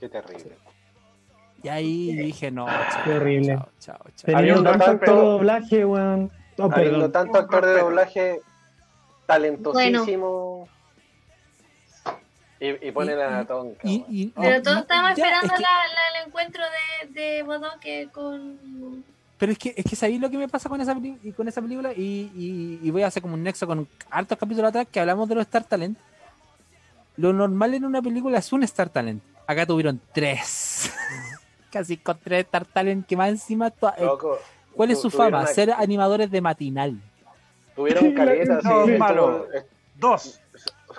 [0.00, 0.56] Qué terrible.
[1.64, 3.46] Y ahí dije, no, chao, Qué horrible.
[3.54, 4.10] chao, chao, chao.
[4.24, 6.30] Teniendo Habiendo tanto tanto- actor de doblaje, weón.
[6.58, 8.40] Oh, Habiendo tanto actor de doblaje
[9.34, 10.68] talentosísimo.
[12.60, 13.80] Y, y ponen Y- a Tonka.
[13.88, 14.06] Y, weón.
[14.08, 18.08] y- Pero todos estábamos ya, esperando es que- la- la- el encuentro de, de Bodoque
[18.12, 19.04] con.
[19.38, 20.94] Pero es que, es que sabéis lo que me pasa con esa,
[21.36, 24.68] con esa película y, y- y voy a hacer como un nexo con hartos capítulos
[24.68, 25.98] atrás que hablamos de los Star Talent.
[27.16, 29.22] Lo normal en una película es un Star Talent.
[29.46, 30.92] Acá tuvieron tres.
[31.72, 33.68] Casi con tres Star Talent que más encima...
[33.68, 34.38] eh, Loco,
[34.74, 35.44] ¿Cuál es su fama?
[35.48, 36.96] Ser animadores de matinal.
[37.74, 39.46] Tuvieron caletas, No, sí, malo.
[39.96, 40.40] Dos.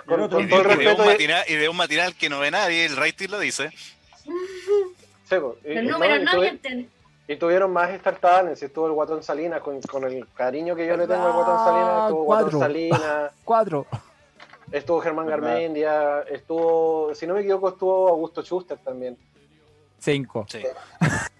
[0.06, 2.50] Con, otro con Y todo de, y matinal, y de un matinal que no ve
[2.50, 3.70] nadie, el rating lo dice.
[4.24, 6.90] sí, po, y- Los no, números y no tuvi- mienten.
[7.26, 10.86] Y tuvieron más Star Talents, y estuvo el Guatón Salinas, con, con el cariño que
[10.86, 12.58] yo le tengo al Guatón Salinas, estuvo Guatón Cuatro.
[12.60, 13.86] Salinas, Cuatro.
[14.72, 15.48] estuvo Germán ¿Verdad?
[15.48, 19.16] Garmendia, estuvo, si no me equivoco, estuvo Augusto Schuster también.
[20.00, 20.44] Cinco.
[20.50, 20.60] Sí.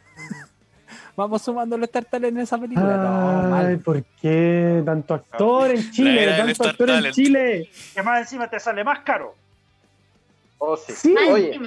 [1.16, 2.96] Vamos sumando los Star Talent en esa película.
[2.96, 3.76] No, Ay.
[3.76, 6.34] ¿por qué tanto actor en Chile?
[6.36, 7.12] Tanto actor en.
[7.12, 7.70] Chile.
[7.94, 9.34] Que más encima te sale más caro.
[10.58, 10.92] Oh, sí.
[10.92, 11.14] Sí.
[11.30, 11.60] Oye,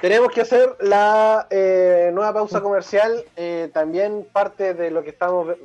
[0.00, 3.24] tenemos que hacer la eh, nueva pausa comercial.
[3.36, 5.56] eh, también parte de lo que estamos,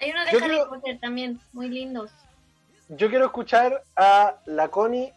[0.00, 2.10] Hay uno de Yo Harry creo- Potter también, muy lindos.
[2.88, 5.12] Yo quiero escuchar a la Connie,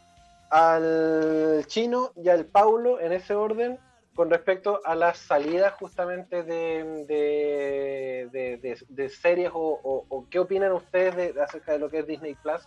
[0.50, 3.80] al Chino y al Paulo en ese orden
[4.16, 10.28] con respecto a las salidas justamente de, de, de- de- de series o, o- o
[10.30, 12.62] qué opinan ustedes de, acerca de lo que es Disney Plus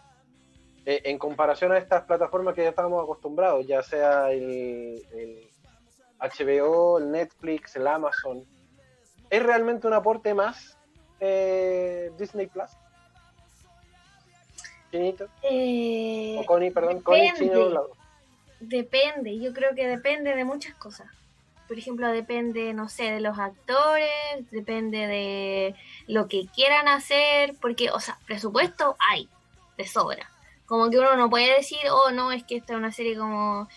[0.86, 5.48] eh, en comparación a estas plataformas que ya estamos acostumbrados, ya sea el, el
[6.20, 8.44] HBO, el Netflix, el Amazon.
[9.30, 10.78] ¿Es realmente un aporte más
[11.20, 12.70] eh, Disney Plus?
[14.90, 15.26] Chinito.
[15.42, 17.32] Eh, O Connie, perdón, Connie.
[17.34, 17.88] Chino.
[18.60, 21.06] Depende, yo creo que depende de muchas cosas.
[21.68, 24.10] Por ejemplo, depende, no sé, de los actores,
[24.50, 25.74] depende de
[26.06, 29.28] lo que quieran hacer, porque, o sea, presupuesto hay,
[29.78, 30.30] de sobra.
[30.66, 33.68] Como que uno no puede decir, oh, no, es que esta es una serie como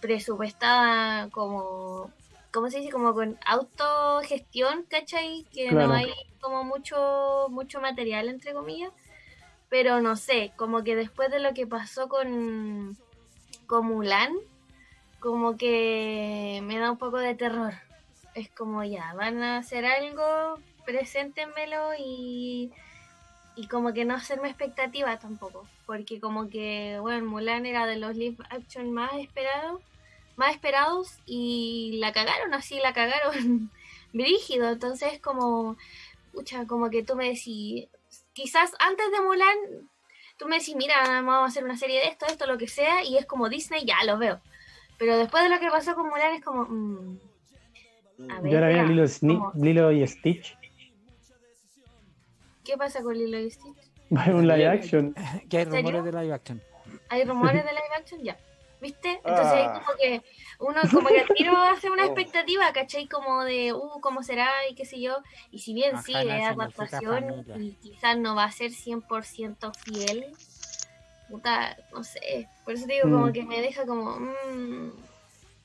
[0.00, 2.10] presupuestada, como,
[2.52, 2.90] ¿cómo se dice?
[2.90, 5.46] Como con autogestión, ¿cachai?
[5.52, 5.88] Que Claro.
[5.88, 8.92] no hay como mucho, mucho material, entre comillas.
[9.68, 12.96] Pero no sé, como que después de lo que pasó con,
[13.66, 14.32] con Mulan,
[15.24, 17.72] como que me da un poco de terror.
[18.34, 22.70] Es como ya, van a hacer algo, preséntenmelo y,
[23.56, 25.66] y como que no hacerme expectativa tampoco.
[25.86, 29.80] Porque como que, bueno, Mulan era de los live action más esperados,
[30.36, 33.70] más esperados y la cagaron así, la cagaron
[34.12, 34.68] brígido.
[34.68, 35.78] Entonces como,
[36.34, 37.88] pucha, como que tú me decís,
[38.34, 39.56] quizás antes de Mulan,
[40.36, 43.02] tú me decís, mira, vamos a hacer una serie de esto, esto, lo que sea,
[43.04, 44.42] y es como Disney, ya lo veo.
[44.98, 47.18] Pero después de lo que pasó con Mulan es como, mm,
[48.30, 49.52] a ver, Yo ahora vi a espera, Lilo.
[49.54, 50.56] Lilo y Stitch.
[52.64, 53.76] ¿qué pasa con Lilo y Stitch?
[54.16, 55.14] Va a un live action.
[55.50, 56.62] Que hay rumores de live action.
[57.08, 58.38] Hay rumores de live action, ya.
[58.80, 59.12] ¿Viste?
[59.24, 59.82] Entonces ahí Ah.
[59.84, 60.22] como que
[60.60, 63.06] uno como que tiro hace una expectativa, ¿cachai?
[63.08, 64.50] Como de, uh, ¿cómo será?
[64.70, 65.18] Y qué sé yo.
[65.50, 70.26] Y si bien sí, Ojalá es adaptación y quizás no va a ser 100% fiel,
[71.28, 72.48] puta, no sé.
[72.64, 73.32] Por eso te digo, como Mm.
[73.32, 74.90] que me deja como, mm,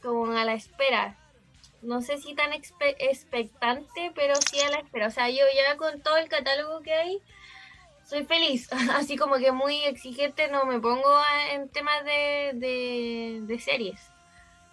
[0.01, 1.15] como a la espera.
[1.81, 5.07] No sé si tan expe- expectante, pero sí a la espera.
[5.07, 7.19] O sea, yo ya con todo el catálogo que hay,
[8.05, 8.67] soy feliz.
[9.07, 14.01] Así como que muy exigente no me pongo a- en temas de, de, de series.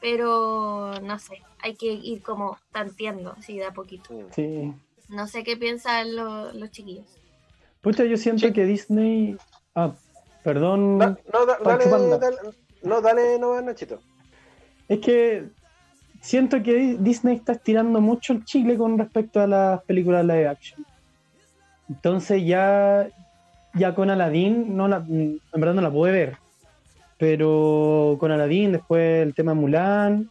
[0.00, 4.10] Pero no sé, hay que ir como tanteando, así de a poquito.
[4.32, 4.72] Sí.
[5.08, 7.06] No sé qué piensan lo- los chiquillos.
[7.80, 8.52] Pucha, yo siento Sí.
[8.52, 9.36] que Disney.
[9.74, 9.94] Ah,
[10.46, 10.98] perdón.
[10.98, 12.36] No, da- Pancho dale,
[12.82, 13.98] no, dale, no, Nachito.
[14.88, 15.48] Es que
[16.22, 20.46] siento que Di- Disney está estirando mucho el chicle con respecto a las películas live
[20.46, 20.86] action.
[21.88, 23.08] Entonces ya,
[23.74, 26.36] ya con Aladdin, no la, en verdad no la pude ver.
[27.18, 30.30] Pero con Aladdin, después el tema Mulan,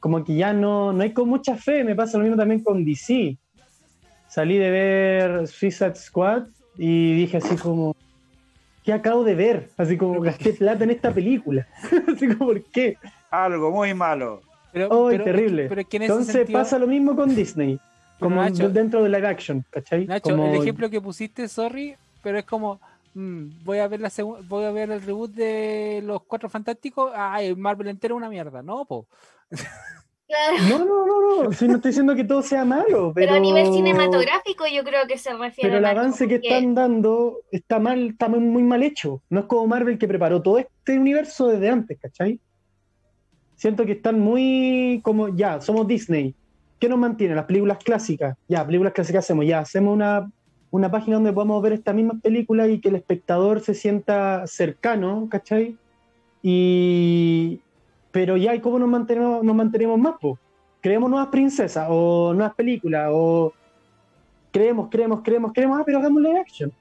[0.00, 1.84] como que ya no, no hay con mucha fe.
[1.84, 3.36] Me pasa lo mismo también con DC.
[4.28, 6.44] Salí de ver Suicide Squad
[6.78, 7.94] y dije así como,
[8.84, 9.70] ¿qué acabo de ver?
[9.76, 11.66] Así como gasté plata en esta película.
[12.14, 12.96] así como, ¿por qué?
[13.30, 14.42] Algo muy malo.
[14.72, 15.66] Pero, ¡Ay, pero- terrible!
[15.68, 17.78] pero en Entonces sentido, pasa lo mismo con Disney,
[18.20, 20.06] como Nacho- dentro de live action, ¿cachai?
[20.06, 22.80] Nacho, Como- el ejemplo que pusiste, sorry, pero es como
[23.14, 27.12] mm, voy a ver la segu- voy a ver el reboot de los Cuatro Fantásticos,
[27.14, 29.06] ay, Marvel entero es una mierda, no, po.
[30.34, 30.68] Claro.
[30.68, 33.26] No, no, no, no, si no estoy diciendo que todo sea malo, pero...
[33.26, 37.38] Pero a nivel cinematográfico yo creo que se refiere Pero el avance que están dando
[37.52, 39.22] está mal, está muy, mal hecho.
[39.30, 42.40] No es como Marvel que preparó todo este universo desde antes, ¿cachai?
[43.54, 46.34] Siento que están muy como, ya, somos Disney.
[46.80, 47.36] ¿Qué nos mantiene?
[47.36, 48.36] Las películas clásicas.
[48.48, 49.46] Ya, películas clásicas hacemos.
[49.46, 50.30] Ya, hacemos una,
[50.72, 55.28] una página donde podamos ver estas mismas películas y que el espectador se sienta cercano,
[55.30, 55.76] ¿cachai?
[56.42, 57.60] Y...
[58.14, 60.38] Pero ya, ¿y cómo nos mantenemos, nos mantenemos más, po?
[60.80, 63.52] Creemos nuevas princesas o nuevas películas o
[64.52, 66.72] creemos, creemos, creemos, creemos, ah, pero hagamos live action.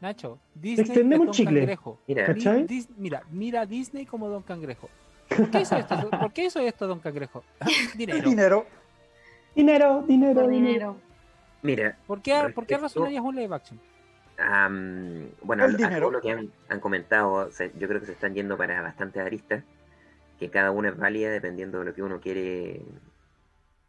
[0.00, 1.58] Nacho, Disney Extendemos Don chicle.
[1.62, 1.98] Cangrejo.
[2.06, 2.64] Mira, Mi- ¿Cachai?
[2.68, 4.88] Dis- mira, mira a Disney como Don Cangrejo.
[5.36, 7.42] ¿Por qué hizo esto, ¿Por qué hizo esto Don Cangrejo?
[7.96, 8.28] Dinero.
[8.30, 8.66] Dinero.
[9.56, 10.96] Dinero, dinero, Por dinero.
[11.62, 13.80] mira, ¿Por qué, ¿por qué Respecto- razonarías un live action?
[14.38, 15.64] Am, bueno,
[15.98, 19.64] todo lo que han, han comentado, yo creo que se están yendo para bastantes aristas,
[20.38, 22.84] que cada una es válida dependiendo de lo que uno quiere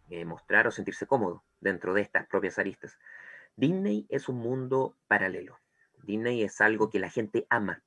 [0.09, 2.97] eh, mostrar o sentirse cómodo dentro de estas propias aristas.
[3.55, 5.59] Disney es un mundo paralelo.
[6.03, 7.83] Disney es algo que la gente ama.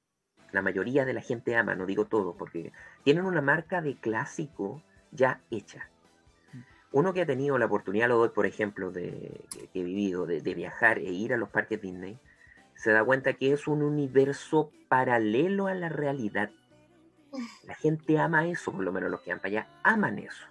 [0.53, 2.73] La mayoría de la gente ama, no digo todo, porque
[3.05, 5.89] tienen una marca de clásico ya hecha.
[6.93, 10.43] Uno que ha tenido la oportunidad, lo doy por ejemplo, de, que, he vivido, de,
[10.43, 12.19] de viajar e ir a los parques Disney,
[12.75, 16.51] se da cuenta que es un universo paralelo a la realidad.
[17.65, 20.47] La gente ama eso, por lo menos los que van para allá aman eso.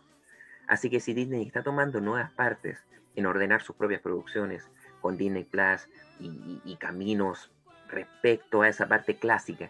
[0.67, 4.69] Así que si Disney está tomando nuevas partes en ordenar sus propias producciones
[5.01, 5.87] con Disney Plus
[6.19, 7.51] y, y- caminos
[7.89, 9.69] respecto a esa parte clásica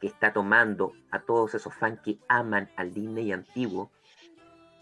[0.00, 3.90] que está tomando a todos esos fans que aman al Disney antiguo,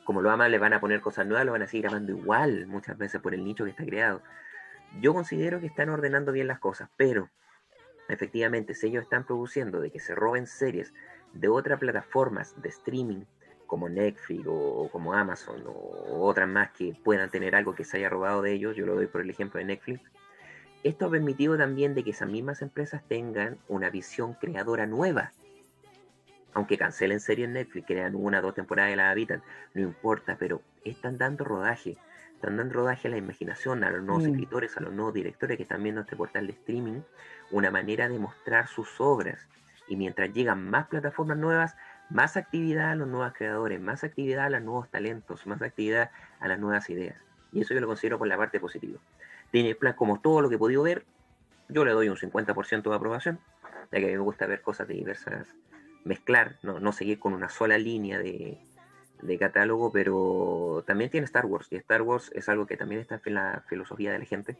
[0.04, 2.66] como lo aman, le van a poner cosas nuevas, lo van a seguir amando igual,
[2.66, 4.22] muchas veces por el nicho que está creado.
[5.00, 7.28] Yo considero que están ordenando bien las cosas, pero
[8.08, 10.94] efectivamente, si ellos están produciendo de que se roben series
[11.32, 13.24] de otras plataformas de streaming,
[13.66, 17.98] como Netflix o, o como Amazon o otras más que puedan tener algo que se
[17.98, 20.00] haya robado de ellos, yo lo doy por el ejemplo de Netflix,
[20.84, 25.32] esto ha permitido también de que esas mismas empresas tengan una visión creadora nueva.
[26.54, 29.42] Aunque cancelen series Netflix, crean una o dos temporadas y la habitan,
[29.74, 31.96] no importa, pero están dando rodaje,
[32.34, 34.30] están dando rodaje a la imaginación, a los nuevos Mm.
[34.30, 37.00] escritores, a los nuevos directores que están viendo este portal de streaming,
[37.50, 39.46] una manera de mostrar sus obras.
[39.88, 41.76] Y mientras llegan más plataformas nuevas,
[42.10, 46.10] más actividad a los nuevos creadores, más actividad a los nuevos talentos, más actividad
[46.40, 47.16] a las nuevas ideas.
[47.52, 48.98] Y eso yo lo considero por la parte positiva.
[49.50, 51.04] Tiene como todo lo que he podido ver,
[51.68, 53.40] yo le doy un 50% de aprobación,
[53.90, 55.46] ya que a mí me gusta ver cosas de diversas,
[56.04, 58.58] mezclar, no, no seguir con una sola línea de,
[59.22, 63.20] de catálogo, pero también tiene Star Wars, y Star Wars es algo que también está
[63.24, 64.56] en la filosofía de la gente,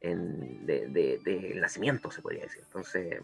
[0.00, 2.62] en, de, de- del nacimiento, se podría decir.
[2.64, 3.22] Entonces,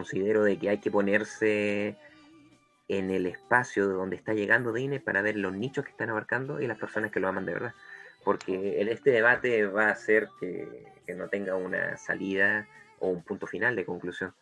[0.00, 1.96] considero de que hay que ponerse
[2.86, 6.60] en el espacio de donde está llegando Disney para ver los nichos que están abarcando
[6.60, 7.72] y las personas que lo aman de verdad.
[8.22, 12.68] Porque el- este debate va a hacer que, que no tenga una salida
[12.98, 14.34] o un punto final de conclusión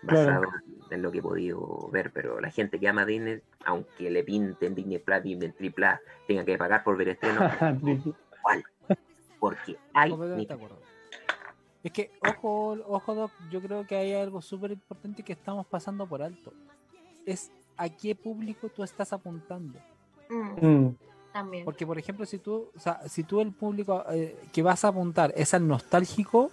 [0.00, 0.50] basado Claro.
[0.90, 2.10] en lo que he podido ver.
[2.12, 6.42] Pero la gente que ama Disney, aunque le pinten Disney Plus, Disney Triple A, tenga
[6.46, 7.44] que pagar por ver estrenos,
[7.82, 8.64] igual.
[9.38, 10.58] Porque hay Completamente nichos.
[10.58, 10.95] de acuerdo.
[11.86, 16.04] Es que, ojo, ojo, Doc, yo creo que hay algo súper importante que estamos pasando
[16.04, 16.52] por alto.
[17.24, 19.78] Es a qué público tú estás apuntando.
[20.28, 20.96] Mm, Mm.
[21.32, 21.64] también.
[21.64, 24.88] Porque, por ejemplo, si tú, o sea, si tú el público eh, que vas a
[24.88, 26.50] apuntar es al nostálgico,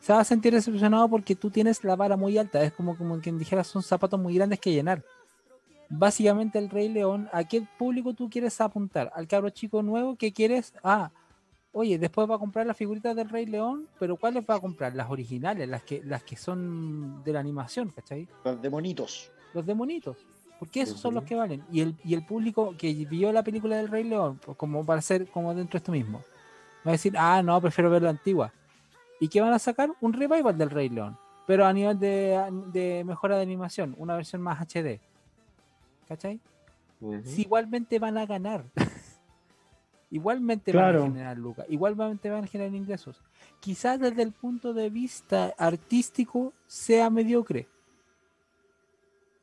[0.00, 2.60] se va a sentir decepcionado porque tú tienes la vara muy alta.
[2.64, 5.04] Es como, como quien dijera, son zapatos muy grandes que llenar.
[5.88, 9.12] Básicamente, el Rey León, ¿a qué público tú quieres apuntar?
[9.14, 10.72] ¿Al cabro chico nuevo que quieres?
[10.82, 11.12] Ah,
[11.74, 14.94] oye, después va a comprar las figuritas del Rey León, pero ¿cuáles va a comprar?
[14.94, 18.26] Las originales, las que, las que son de la animación, ¿cachai?
[18.44, 19.30] Los demonitos.
[19.52, 20.16] los demonitos.
[20.58, 21.64] Porque esos son los que valen.
[21.70, 25.02] Y el, y el público que vio la película del Rey León, pues, como para
[25.02, 26.22] ser como dentro de esto mismo,
[26.86, 28.52] va a decir, ah, no, prefiero ver la antigua.
[29.20, 29.90] ¿Y qué van a sacar?
[30.00, 31.18] Un revival del Rey León.
[31.46, 32.40] Pero a nivel de,
[32.72, 35.00] de mejora de animación, una versión más HD.
[36.06, 36.40] ¿Cachai?
[37.24, 38.64] Si igualmente van a ganar.
[40.14, 41.02] igualmente van Claro.
[41.02, 41.66] a generar lucas.
[41.68, 43.20] Igualmente van a generar ingresos.
[43.60, 47.66] Quizás desde el punto de vista artístico sea mediocre.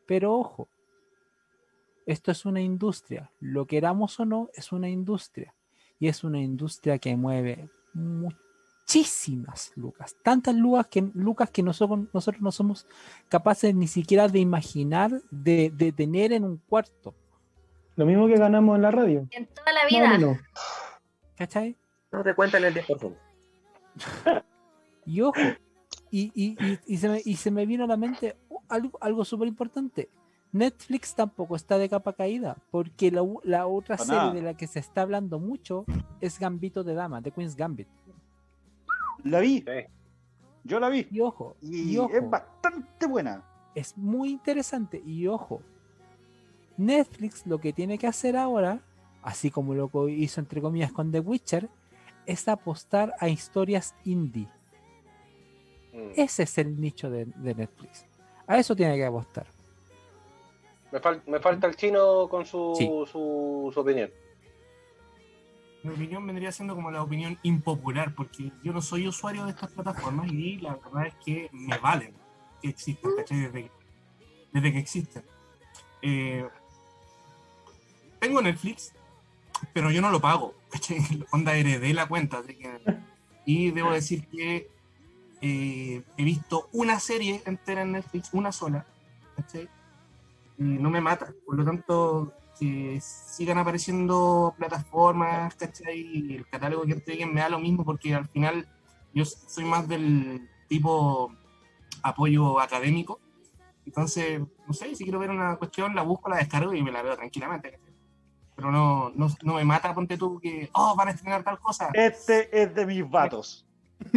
[0.08, 0.68] Pero ojo,
[2.06, 3.32] esto es una industria.
[3.40, 5.54] Lo queramos o no, es una industria.
[6.00, 10.16] Y es una industria que mueve muchísimas lucas.
[10.24, 12.88] Tantas lucas que, lucas que nosotros, nosotros no somos
[13.30, 17.14] capaces ni siquiera de imaginar de, de tener en un cuarto.
[18.02, 19.28] Lo mismo que ganamos en la radio.
[19.30, 20.10] En toda la vida.
[20.10, 20.38] menos.
[21.38, 21.78] ¿Cachai?
[22.12, 23.16] No te cuentan el 10%.
[25.06, 25.40] Y ojo,
[26.10, 28.38] y, y- y- y se, me, y se me vino a la mente
[28.70, 30.10] algo, algo súper importante.
[30.52, 34.34] Netflix tampoco está de capa caída, porque la, la otra Para serie nada.
[34.34, 35.86] de la que se está hablando mucho
[36.22, 37.88] es Gambito de Dama, de Queen's Gambit.
[39.24, 39.60] La vi.
[39.60, 39.86] Sí.
[40.64, 41.08] Yo la vi.
[41.12, 43.44] Y ojo, Y, y ojo, es bastante buena.
[43.76, 45.02] es muy interesante.
[45.06, 45.62] Y ojo,
[46.86, 48.80] Netflix lo que tiene que hacer ahora,
[49.22, 51.70] así como lo que hizo entre comillas con The Witcher,
[52.26, 54.48] es apostar a historias indie.
[55.94, 56.12] Mm.
[56.16, 58.06] Ese es el nicho de, de Netflix.
[58.48, 59.46] A eso tiene que apostar.
[60.92, 62.86] Me, fal- me falta el chino con su, Sí.
[63.12, 64.10] su, su opinión.
[65.84, 69.72] Mi opinión vendría siendo como la opinión impopular, porque yo no soy usuario de estas
[69.72, 72.14] plataformas y la verdad es que me valen
[72.62, 73.40] que existan, ¿cachai?
[73.40, 73.72] Desde, que-
[74.54, 75.24] desde que existen.
[76.04, 76.48] Eh,
[78.22, 78.94] tengo Netflix,
[79.74, 80.54] pero yo no lo pago.
[81.32, 82.80] Onda heredé la cuenta, así que...
[83.44, 84.70] Y debo decir que
[85.42, 88.86] eh, he visto una serie entera en Netflix, una sola.
[90.58, 96.00] Y no me mata, por lo tanto que sigan apareciendo plataformas, ¿cachai?
[96.00, 98.70] Y el catálogo que entreguen me da lo mismo porque al final
[99.16, 101.34] yo soy más del tipo
[102.04, 103.20] apoyo académico.
[103.84, 107.02] Entonces, no sé, si quiero ver una cuestión, la busco, la descargo y me la
[107.02, 107.80] veo tranquilamente.
[108.62, 111.90] Pero no, no, no me mata, ponte tú, que, oh, van a estrenar tal cosa.
[111.94, 113.66] Este es de mis vatos.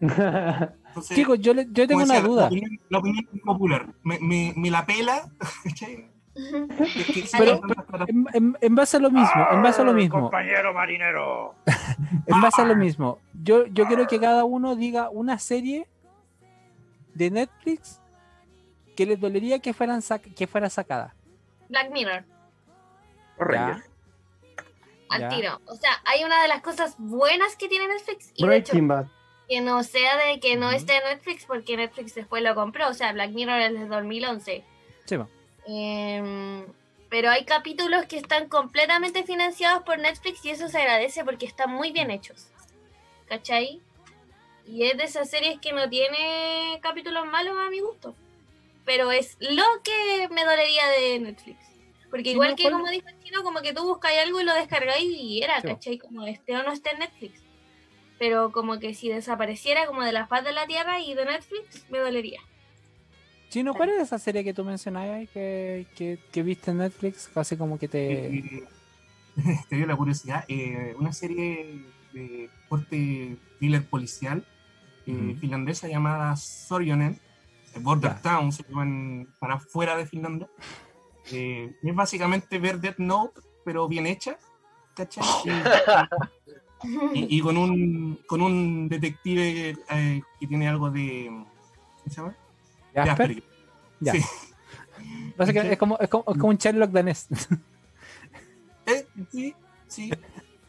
[0.00, 2.46] Entonces, Chicos, yo, le- yo tengo una decía, La duda.
[2.46, 3.86] opinión, la opinión popular.
[4.02, 5.22] Me, me, me la pela,
[7.38, 7.60] Pero-.
[8.08, 11.54] En, en- en base a lo mismo, en base a lo mismo, Compañero marinero.
[12.26, 15.86] en base a lo mismo, yo, yo quiero que cada uno diga una serie
[17.14, 18.00] de Netflix
[18.96, 21.14] que les dolería que, fueran sac- que fuera sacada.
[21.68, 22.24] Black Mirror.
[23.38, 23.84] Rangers.
[25.08, 25.28] al Ya.
[25.28, 25.60] tiro.
[25.66, 28.88] O sea, hay una de las cosas buenas que tiene Netflix y de hecho Breaking
[28.88, 29.06] Bad.
[29.48, 32.88] que no sea de que no esté en Netflix porque Netflix después lo compró.
[32.88, 34.64] O sea, Black Mirror es de 2011.
[35.04, 35.28] Sí, va.
[35.66, 36.66] Em,
[37.08, 41.70] pero hay capítulos que están completamente financiados por Netflix y eso se agradece porque están
[41.70, 42.48] muy bien hechos.
[43.28, 43.80] ¿Cachai?
[44.66, 48.16] Y es de esas series que no tiene capítulos malos a mi gusto.
[48.86, 51.58] Pero es lo que me dolería de Netflix.
[52.08, 54.54] Porque igual que ¿cuál- como dijo el chino, como que tú buscáis algo y lo
[54.54, 55.66] descargáis y era, Sí.
[55.66, 55.98] ¿cachai?
[55.98, 57.42] Como este o no esté en Netflix.
[58.18, 61.84] Pero como que si desapareciera como de la faz de la tierra y de Netflix,
[61.90, 62.40] me dolería.
[63.50, 67.28] Chino, ¿cuál es esa serie que tú mencionabas ahí que, que, que viste en Netflix?
[67.34, 68.26] Casi como que te...
[68.38, 68.64] Eh,
[69.68, 70.44] te dio la curiosidad.
[70.48, 71.82] eh, una serie
[72.12, 74.44] de corte thriller policial
[75.06, 77.18] eh, finlandesa llamada Sorjonen, eh,
[77.80, 78.20] Border.
[78.22, 80.48] Town, se llaman para afuera de Finlandia.
[81.32, 84.38] Eh, es básicamente ver Death Note, pero bien hecha,
[84.94, 85.24] ¿cachai?
[87.14, 91.26] Y, y- con, un, con un detective eh, que tiene algo de.
[91.28, 91.46] ¿Cómo
[92.06, 92.36] se llama?
[92.94, 93.42] Jasper?
[93.98, 94.12] Ya.
[94.12, 94.20] Sí.
[95.38, 97.28] Básicamente es como, es como, es como un Sherlock danés.
[98.88, 99.52] Eh, sí,
[99.88, 100.10] sí,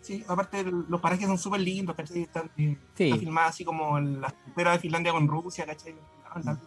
[0.01, 0.24] sí.
[0.28, 2.24] Aparte, los parajes son súper lindos, ¿cachai?
[2.24, 3.03] Están, eh, Sí.
[3.10, 5.93] Está filmada así como en la frontera de Finlandia con Rusia, ¿cachai?
[6.43, 6.60] La- la-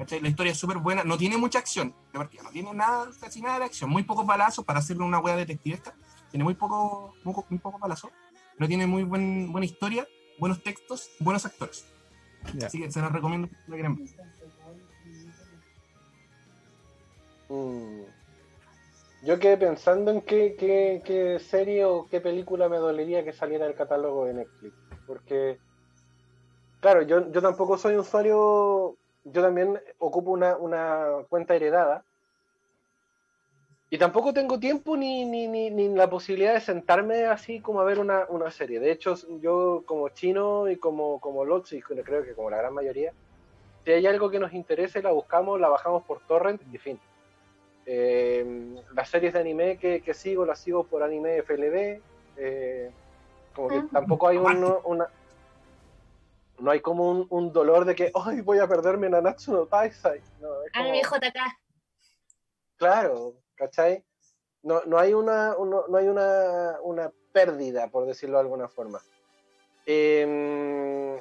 [0.00, 0.20] ¿cachai?
[0.20, 3.42] La historia es súper buena, no tiene mucha acción, de partida, no tiene nada, casi
[3.42, 5.94] nada de acción, muy pocos balazos para hacerle una hueá detectivesca,
[6.30, 8.10] tiene muy poco, muy, muy pocos balazos,
[8.56, 10.06] pero tiene muy buen, buena historia,
[10.38, 11.84] buenos textos, buenos actores.
[12.64, 13.50] Así que se los recomiendo.
[13.66, 13.90] la ver.
[17.50, 18.04] Mm.
[19.22, 23.66] Yo quedé pensando en qué, qué, qué serie o qué película me dolería que saliera
[23.66, 24.74] del catálogo de Netflix.
[25.06, 25.58] Porque,
[26.80, 32.04] claro, yo, yo tampoco soy un usuario, yo también ocupo una, una cuenta heredada.
[33.92, 37.84] Y tampoco tengo tiempo ni, ni, ni, ni la posibilidad de sentarme así como a
[37.84, 38.78] ver una, una serie.
[38.78, 42.72] De hecho, yo como chino y como, como Lotso, y creo que como la gran
[42.72, 43.12] mayoría,
[43.84, 47.00] si hay algo que nos interese, la buscamos, la bajamos por torrent y fin.
[47.84, 52.00] Eh, las series de anime que, que sigo, las sigo por anime FLB.
[52.36, 52.90] eh,
[53.56, 53.86] como que Ah.
[53.92, 55.08] tampoco hay un, una.
[56.60, 60.20] No hay como un, un dolor de que, ¡ay, voy a perderme Nanatsu no Taisai!
[60.40, 60.72] No, es
[61.08, 61.38] como- JK.
[62.76, 64.04] Claro, ¿cachai?
[64.62, 69.00] No, no hay, una, uno- no hay una, una pérdida, por decirlo de alguna forma.
[69.86, 71.16] Em,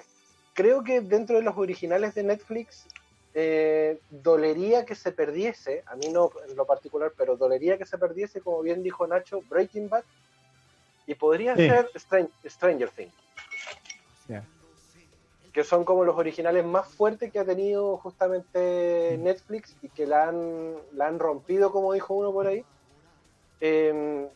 [0.54, 2.86] creo que dentro de los originales de Netflix
[3.34, 7.98] eh, dolería que se perdiese, a mí no en lo particular, pero dolería que se
[7.98, 10.04] perdiese, como bien dijo Nacho, Breaking Bad,
[11.06, 11.68] y podría Sí.
[11.70, 13.14] ser Stran- Stranger Things,
[14.28, 14.44] Ya.
[15.54, 20.28] Que son como los originales más fuertes que ha tenido justamente Netflix y que la
[20.28, 22.64] han, la han rompido, como dijo uno por ahí.
[23.62, 24.28] Eh,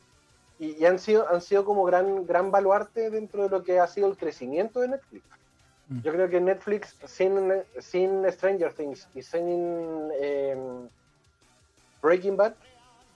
[0.60, 3.88] y, y han sido han sido como gran gran baluarte dentro de lo que ha
[3.88, 5.24] sido el crecimiento de Netflix.
[5.90, 6.02] Mm.
[6.02, 10.58] Yo creo que Netflix sin, sin Stranger Things y sin eh,
[12.02, 12.54] Breaking Bad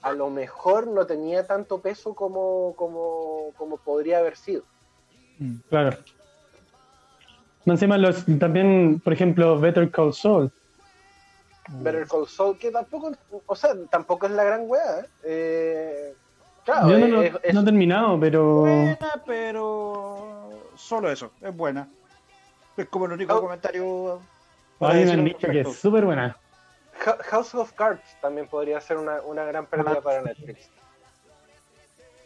[0.02, 4.62] a lo mejor no tenía tanto peso como, como, como podría haber sido.
[5.38, 5.56] Mm.
[5.68, 5.98] Claro.
[7.68, 10.50] Más encima los, también, por ejemplo, Better Call Saul.
[11.68, 13.12] Better Call Saul, que tampoco,
[13.44, 15.00] o sea, tampoco es la gran wea.
[15.00, 15.04] ¿eh?
[15.22, 16.14] Eh,
[16.64, 18.60] claro, Yo no, es- es- no he terminado, pero.
[18.60, 21.86] Buena, pero solo eso, es buena.
[22.74, 23.40] Es como el único Oh.
[23.42, 24.22] comentario.
[24.78, 26.38] una al nicho que es súper buena.
[27.26, 30.22] House of Cards también podría ser una, una gran pérdida Ah, para.
[30.22, 30.70] Netflix.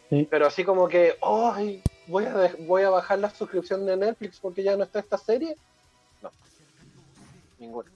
[0.09, 0.29] Sí.
[0.31, 1.83] Pero así como que, ¡ay!
[2.13, 5.57] Voy, a voy a bajar la suscripción de Netflix porque ya no está esta serie.
[6.23, 6.31] No.
[7.59, 7.91] Ninguna.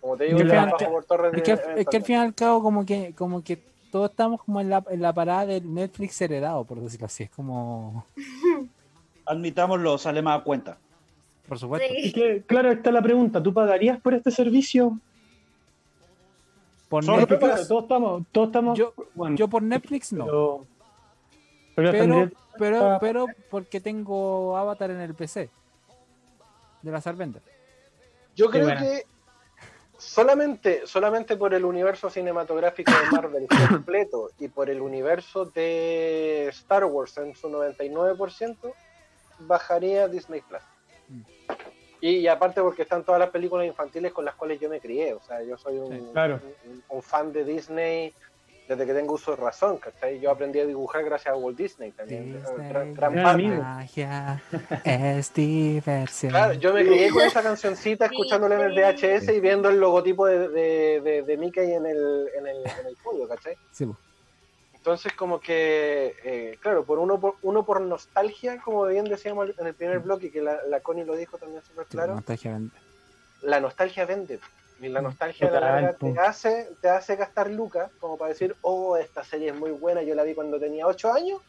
[0.00, 2.34] Como te digo, la bajo por torres Es que, es que al fin y al
[2.34, 3.56] cabo como que como que
[3.90, 7.24] todos estamos como en la, en la parada del Netflix heredado, por decirlo así.
[7.24, 8.04] Es como...
[9.24, 10.76] Admitámoslo, sale más a cuenta.
[11.48, 11.86] Por supuesto.
[11.94, 12.12] Es Sí.
[12.12, 13.42] que, claro, está la pregunta.
[13.42, 14.98] ¿Tú pagarías por este servicio?
[16.88, 18.78] Por Netflix, claro, todos estamos, todos estamos.
[18.78, 20.24] Yo- bueno, yo por Netflix no.
[20.24, 20.66] pero,
[21.78, 25.48] pero, Pero, tendría- pero, pero porque tengo Avatar en el PC.
[26.82, 27.42] De la Sarvender.
[28.34, 29.04] Yo creo que
[29.96, 36.84] solamente, solamente por el universo cinematográfico de Marvel completo y por el universo de Star
[36.84, 38.72] Wars en su 99%,
[39.40, 40.62] bajaría Disney Plus.
[41.08, 41.20] Mm.
[42.00, 45.14] Y, y aparte porque están todas las películas infantiles con las cuales yo me crié.
[45.14, 46.40] O sea, yo soy un, Sí, claro.
[46.64, 48.14] un- un fan de Disney
[48.68, 49.78] desde que tengo uso de razón.
[49.78, 50.20] ¿cachai?
[50.20, 52.34] Yo aprendí a dibujar gracias a Walt Disney también.
[52.34, 53.30] Disney, Gran, gran Gran parte.
[53.30, 53.62] amigo.
[53.62, 54.42] magia
[54.84, 56.30] es diversión.
[56.32, 58.78] Claro, yo me crié con esa cancioncita escuchándola en el.
[58.78, 62.86] VHS y viendo el logotipo de, de, de, de Mickey en el, en el, en
[62.86, 63.56] el podio, ¿cachai?
[63.72, 63.86] Sí.
[64.74, 69.66] Entonces, como que, eh, claro, por uno, por uno por nostalgia, como bien decíamos en
[69.66, 72.76] el primer bloque, que la, la Connie lo dijo también súper Sí, claro, nostalgia vende.
[73.42, 74.38] la nostalgia vende.
[74.80, 76.12] Y la nostalgia a la po.
[76.12, 80.02] te hace, te hace gastar lucas, como para decir, oh, esta serie es muy buena,
[80.02, 81.40] yo la vi cuando tenía 8 años,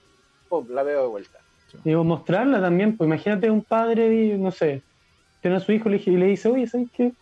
[0.47, 1.39] pum, la veo de vuelta.
[1.84, 4.84] Digo, mostrarla también, pues imagínate un padre, y, no sé,
[5.41, 7.13] tiene a su hijo y le- y le dice, oye, ¿sabes qué?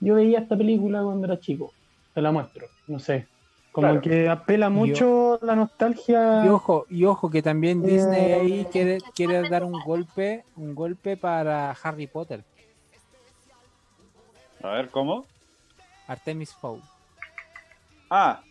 [0.00, 1.74] Yo veía esta película cuando era chico,
[2.14, 3.28] te la muestro, no sé.
[3.70, 4.00] Como Claro.
[4.02, 6.40] que apela mucho la nostalgia.
[6.44, 10.74] Y ojo, y ojo que también Disney ahí Eh, quiere, quiere dar un golpe, un
[10.74, 12.44] golpe para Harry Potter,
[14.62, 15.26] A ver, ¿cómo?
[16.06, 16.80] Artemis Fowl.
[18.10, 18.42] Ah.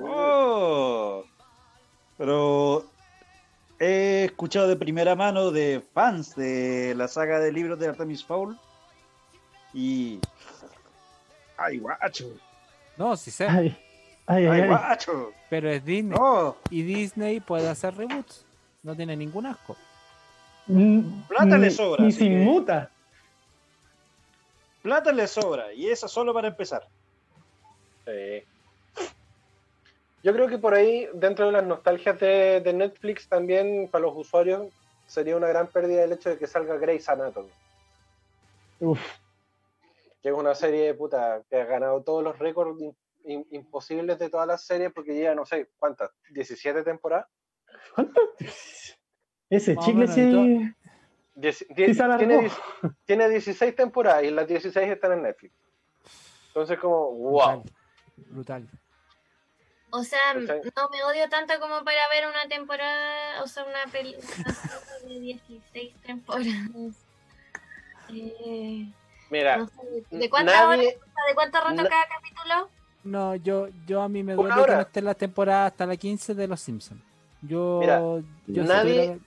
[0.00, 1.24] Oh.
[2.16, 2.84] Pero
[3.78, 8.58] he escuchado de primera mano de fans de la saga de libros de Artemis Fowl.
[9.74, 10.18] Y.
[11.56, 12.26] ¡Ay, guacho!
[12.96, 13.76] No, sí sé, Ay,
[14.26, 14.68] ay, ay, ¡Ay, ay.
[14.68, 15.32] guacho!
[15.50, 16.16] pero es Disney.
[16.18, 16.56] ¡No!
[16.70, 18.44] Y Disney puede hacer reboots.
[18.82, 19.76] No tiene ningún asco.
[20.66, 22.90] Plata le ni- sobra, Ni sin que- muta.
[24.82, 26.86] Plata le sobra, y esa solo para empezar.
[28.06, 28.42] Sí.
[30.22, 34.16] Yo creo que por ahí, dentro de las nostalgias de, de Netflix, también para los
[34.16, 34.66] usuarios
[35.06, 37.50] sería una gran pérdida el hecho de que salga Grey's Anatomy,
[38.80, 39.00] Uf,
[40.22, 44.28] que es una serie puta que ha ganado todos los récords in- in- imposibles de
[44.28, 46.10] todas las series porque lleva, no sé, ¿cuántas?
[46.34, 47.26] ¿17 temporadas?
[47.94, 48.20] ¿cuánto?
[49.50, 50.74] Ese chicle sí.
[51.40, 51.66] Dieci-
[52.18, 52.50] tiene,
[53.06, 55.54] tiene 16 temporadas y las 16 están en Netflix.
[56.48, 57.62] Entonces, como, wow.
[58.16, 58.62] Brutal.
[58.62, 58.68] Brutal.
[59.90, 60.60] O sea, ¿Cachai?
[60.76, 64.26] no me odio tanto como para ver una temporada, o sea, una película
[65.06, 67.06] de 16 temporadas.
[68.12, 68.90] Eh,
[69.30, 70.78] Mira, no sé, ¿De cuántas horas?
[70.80, 72.68] ¿De cuánto rato cada capítulo?
[73.04, 75.96] No, yo, yo a mí me duele que no esté en la temporada hasta la
[75.96, 77.00] 15 de Los Simpsons.
[77.42, 79.20] Yo, Mira, yo si nadie-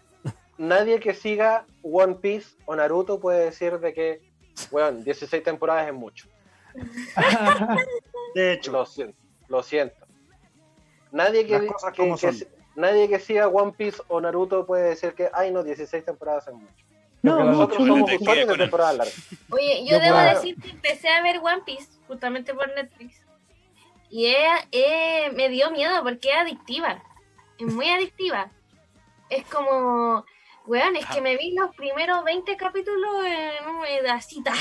[0.58, 4.22] nadie que siga One Piece o Naruto puede decir de que,
[4.72, 6.28] weón, 16 temporadas es mucho.
[8.36, 9.18] De hecho, Lo siento,
[9.48, 9.96] lo siento.
[11.12, 15.62] Nadie que, que- nadie que siga One Piece o Naruto puede decir que, ay no,
[15.64, 16.86] 16 temporadas es mucho.
[17.24, 19.28] No, Porque nosotros mucho, somos usuarios de temporadas largas.
[19.52, 23.22] Oye, yo Yo debo puedo- decir que empecé a ver One Piece justamente por Netflix.
[24.10, 27.04] Y es- es- me dio miedo porque es adictiva.
[27.60, 28.50] Es muy adictiva.
[29.30, 30.26] Es como,
[30.68, 34.52] weón, es que me vi los primeros 20 capítulos en un pedacito.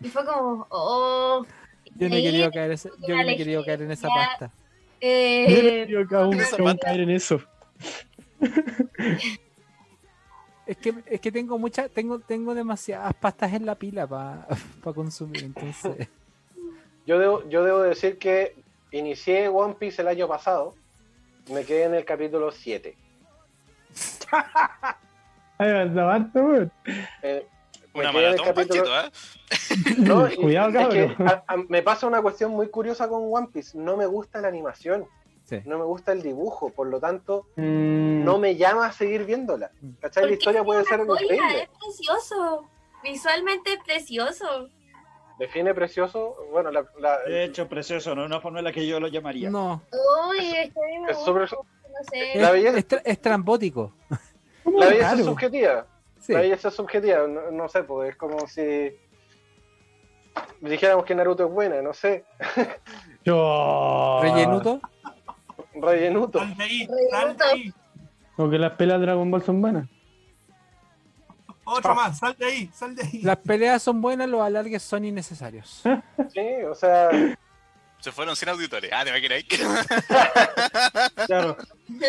[0.00, 1.46] Y fue como, oh.
[1.96, 4.50] yo no he querido caer, ese- yo no he querido caer en esa pasta.
[5.00, 6.86] eh, Yo que aún, Esa que aún pata.
[6.88, 7.40] caer en eso.
[10.64, 14.46] Es que, es que tengo mucha, tengo, tengo demasiadas pastas en la pila para
[14.94, 16.08] consumir, entonces.
[17.04, 18.54] Yo debo, yo debo decir que
[18.92, 20.76] inicié One Piece el año pasado,
[21.50, 22.96] me quedé en el capítulo 7.
[25.62, 26.72] Weón.
[27.22, 27.46] Eh,
[27.94, 29.10] me Una maratón, capítulo- Panchito, ¿eh?
[29.98, 31.28] No, y- Cuidado, es que cabrón.
[31.28, 33.76] a- a- me pasa una cuestión muy curiosa con One Piece.
[33.76, 35.06] No me gusta la animación,
[35.44, 35.58] Sí.
[35.66, 39.70] no me gusta el dibujo, por lo tanto, Mm, no me llama a seguir viéndola.
[40.00, 40.24] ¿Cachai?
[40.26, 41.62] La historia es puede ser joya, increíble.
[41.64, 42.68] Es precioso.
[43.02, 44.68] Visualmente es precioso.
[45.38, 46.36] Define precioso.
[46.52, 49.08] Bueno, la, la- de hecho, precioso, no es una forma en la que yo lo
[49.08, 49.50] llamaría.
[49.50, 49.82] No,
[50.30, 52.38] Uy, es que a mí me es gusta, súper- no sé.
[52.38, 53.92] La es, belleza- es tra- es trambótico.
[54.72, 55.20] ¿Cómo la belleza raro?
[55.20, 55.86] es subjetiva.
[56.20, 56.32] Sí.
[56.32, 57.26] La belleza es subjetiva.
[57.26, 58.92] No, no sé, pues es como si
[60.60, 62.24] dijéramos que Naruto es buena, no sé.
[63.24, 64.20] Yo...
[64.22, 64.80] Rellenuto.
[65.74, 66.38] Rellenuto.
[66.38, 67.74] Sal de ahí, sal de ahí.
[68.36, 69.88] O que las pelas de Dragon Ball son vanas.
[71.64, 73.22] Otro más, sal de ahí, sal de ahí.
[73.22, 75.82] Las peleas son buenas, los alargues son innecesarios.
[76.32, 77.10] Sí, o sea,
[78.02, 78.90] Se fueron sin auditores.
[78.92, 79.44] Ah, te va a quedar ahí.
[81.26, 81.56] Claro,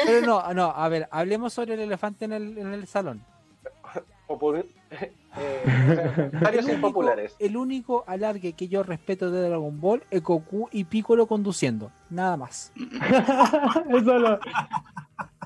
[0.06, 3.24] Pero no, no, a ver, hablemos sobre el elefante en el, en el salón.
[4.28, 5.14] popul- eh,
[6.16, 7.36] comentarios El único, impopulares.
[7.40, 11.92] el único alargue que yo respeto de Dragon Ball es Goku y Piccolo conduciendo.
[12.10, 12.72] Nada más.
[13.90, 14.40] Eso lo,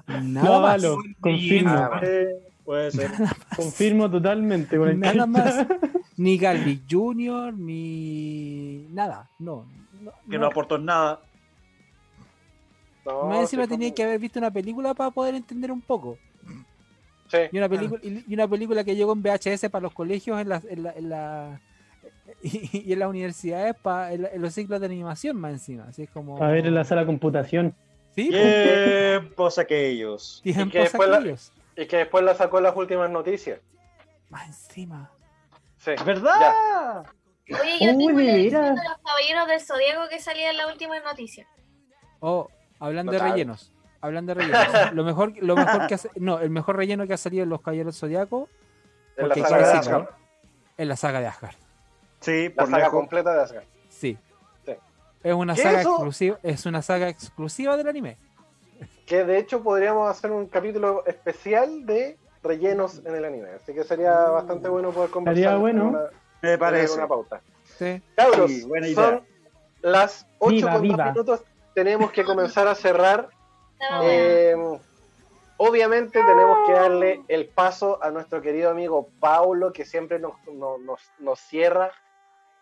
[0.08, 1.06] Nada lo más.
[1.20, 2.28] confirmo, eh,
[2.64, 3.12] puede ser.
[3.56, 4.78] confirmo totalmente.
[4.78, 5.66] Nada más.
[6.18, 9.30] Ni Galvi Jr., ni nada.
[9.40, 9.68] No.
[10.30, 10.40] Que no.
[10.40, 11.20] no aportó nada.
[13.06, 16.18] no, Más encima tenía que haber visto una película para poder entender un poco.
[17.28, 17.38] sí.
[17.52, 20.50] Y una película, y y una película que llegó en VHS para los colegios en
[20.50, 21.62] la, en la, en la-
[22.44, 25.86] y, y en las universidades para en, los ciclos de animación más encima.
[25.86, 26.42] Así es como.
[26.44, 27.74] A ver en la sala de computación.
[28.16, 30.42] Sí, Tiempos aquellos.
[30.44, 31.54] pues, Y que tiempos después la- aquellos.
[31.78, 33.60] Y que después la sacó en las últimas noticias.
[34.30, 35.12] Más encima.
[35.78, 35.92] Sí.
[36.04, 37.06] ¿Verdad?
[37.50, 41.48] Oye, yo tengo de la los caballeros del Zodíaco que salía en la última noticia.
[42.20, 42.50] Oh,
[42.80, 43.72] hablando de rellenos.
[44.02, 44.68] Hablando de rellenos.
[44.94, 47.62] lo mejor, lo mejor que hace, no, el mejor relleno que ha salido en los
[47.62, 48.50] Caballeros Zodiaco
[49.18, 50.08] En la Porque saga de Asgard.
[50.78, 51.56] es la saga de Asgard.
[52.20, 52.94] Sí, La por saga lejos.
[52.94, 53.66] completa de Asgard.
[53.90, 54.18] Sí.
[54.66, 54.74] Sí.
[55.24, 55.92] Es una ¿Qué saga eso?
[55.92, 58.18] exclusiva, es una saga exclusiva del anime.
[59.06, 63.50] Que de hecho podríamos hacer un capítulo especial de rellenos en el anime.
[63.56, 65.40] Así que sería bastante bueno poder conversar.
[65.40, 65.82] Estaría bueno.
[65.84, 66.10] en una-
[66.42, 66.94] Me parece.
[66.96, 67.42] una pauta.
[67.78, 68.02] Sí.
[68.16, 68.96] Cabros, Sí, buena idea.
[69.04, 69.28] son
[69.82, 71.06] las 8 Viva, con viva.
[71.12, 71.44] minutos.
[71.74, 73.30] Tenemos que comenzar a cerrar.
[73.80, 74.56] Estaba Eh,
[75.58, 80.80] obviamente tenemos que darle el paso a nuestro querido amigo Paulo, que siempre nos, nos,
[80.82, 81.92] nos- nos cierra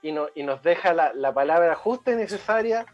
[0.02, 2.86] y, no- y nos deja la, la palabra justa y necesaria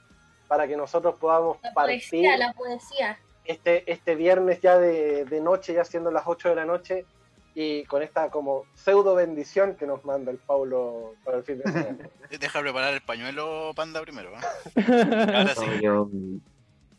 [0.47, 3.17] para que nosotros podamos la partir poesía, la poesía.
[3.45, 7.05] este, este viernes ya de, de noche, ya siendo las 8 de la noche,
[7.53, 11.63] y con esta como pseudo bendición que nos manda el Paulo para el fin de
[11.63, 11.97] semana.
[12.39, 14.31] Deja preparar el pañuelo, panda, primero.
[14.31, 14.81] ¿eh?
[15.35, 15.65] Ahora sí.
[15.65, 16.39] No, yo mm,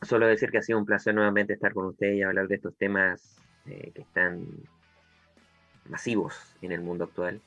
[0.02, 2.74] solo decir que ha sido un placer nuevamente estar con ustedes y hablar de estos
[2.76, 4.46] temas eh, que están
[5.88, 7.40] masivos en el mundo actual.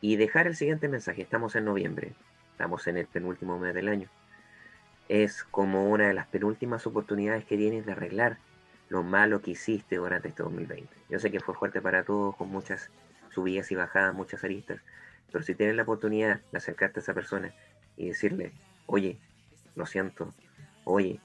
[0.00, 1.22] Y dejar el siguiente mensaje.
[1.22, 2.12] Estamos en noviembre,
[2.50, 4.08] estamos en el penúltimo mes del año.
[5.08, 8.38] Es como una de las penúltimas oportunidades que tienes de arreglar
[8.92, 10.86] lo malo que hiciste durante este 2020.
[11.08, 12.90] Yo sé que fue fuerte para todos, con muchas
[13.30, 14.82] subidas y bajadas, muchas aristas,
[15.30, 17.54] pero si tienes la oportunidad de acercarte a esa persona
[17.96, 18.52] y decirle,
[18.84, 19.18] oye,
[19.76, 20.34] lo siento,
[20.84, 21.20] oye,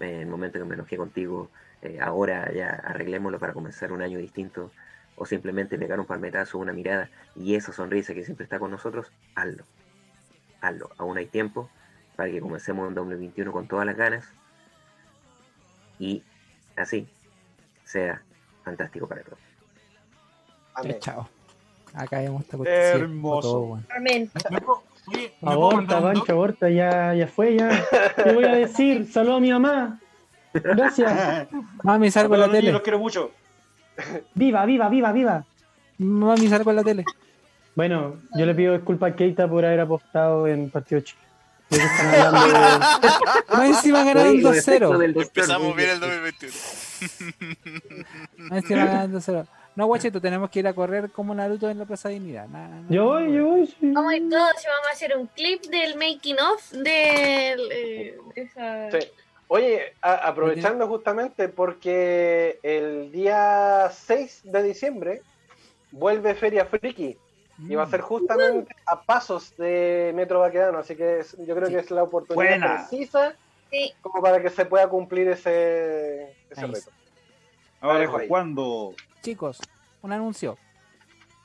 [0.00, 1.48] en el momento que me enojé contigo,
[1.82, 4.72] eh, ahora ya arreglémoslo para comenzar un año distinto,
[5.14, 9.12] o simplemente pegar un palmetazo, una mirada y esa sonrisa que siempre está con nosotros,
[9.36, 9.64] hazlo.
[10.60, 10.90] Hazlo.
[10.98, 11.70] Aún hay tiempo
[12.16, 14.28] para que comencemos en 2021 con todas las ganas
[16.00, 16.24] y
[16.76, 17.06] así
[17.84, 18.22] sea
[18.64, 19.38] fantástico para todos.
[20.74, 20.96] Amén.
[21.00, 21.28] Chao.
[21.94, 23.80] Acá hemos Hermoso.
[23.94, 24.30] Amén.
[24.50, 27.68] ¿Me puedo- oye, ¿me puedo Aborta, Pancho, aborta, ya, ya fue, ya.
[28.16, 30.00] Te voy a decir, saludo a mi mamá.
[30.54, 31.48] Gracias.
[31.82, 32.72] Mami, salgo en la tele.
[32.72, 33.30] los quiero mucho.
[34.34, 35.44] Viva, viva, viva, viva.
[35.98, 37.04] Mami, salgo en la tele.
[37.74, 41.20] Bueno, yo le pido disculpas a Keita por haber apostado en partido chico.
[41.72, 44.98] Ya que están hablando de- Más encima ganaron Los efectos 2-0.
[44.98, 46.10] del doctor, Empezamos bien el bien.
[46.10, 46.54] 2021.
[48.50, 49.46] Más encima ganaron 2-0.
[49.74, 52.46] No, guachito, tenemos que ir a correr como Naruto en la Plaza Dignidad.
[52.48, 53.74] Na- na- Yo voy, yo voy, sí.
[53.92, 58.18] Vamos a ir todos y vamos a hacer un clip del making of de eh,
[58.34, 58.90] esa...
[58.90, 59.08] Sí.
[59.48, 65.22] Oye, a- aprovechando justamente porque el día 6 de diciembre
[65.90, 67.16] vuelve Feria Friki
[67.58, 71.68] y va a ser justamente a pasos de Metro Baquedano, así que es- yo creo
[71.68, 72.86] que es la oportunidad Buena.
[72.88, 73.34] precisa
[73.70, 73.92] Sí.
[74.02, 76.90] como para que se pueda cumplir ese, ese reto.
[77.80, 78.08] Ahora.
[78.28, 78.94] ¿cuándo?
[79.22, 79.60] Chicos,
[80.02, 80.56] un anuncio.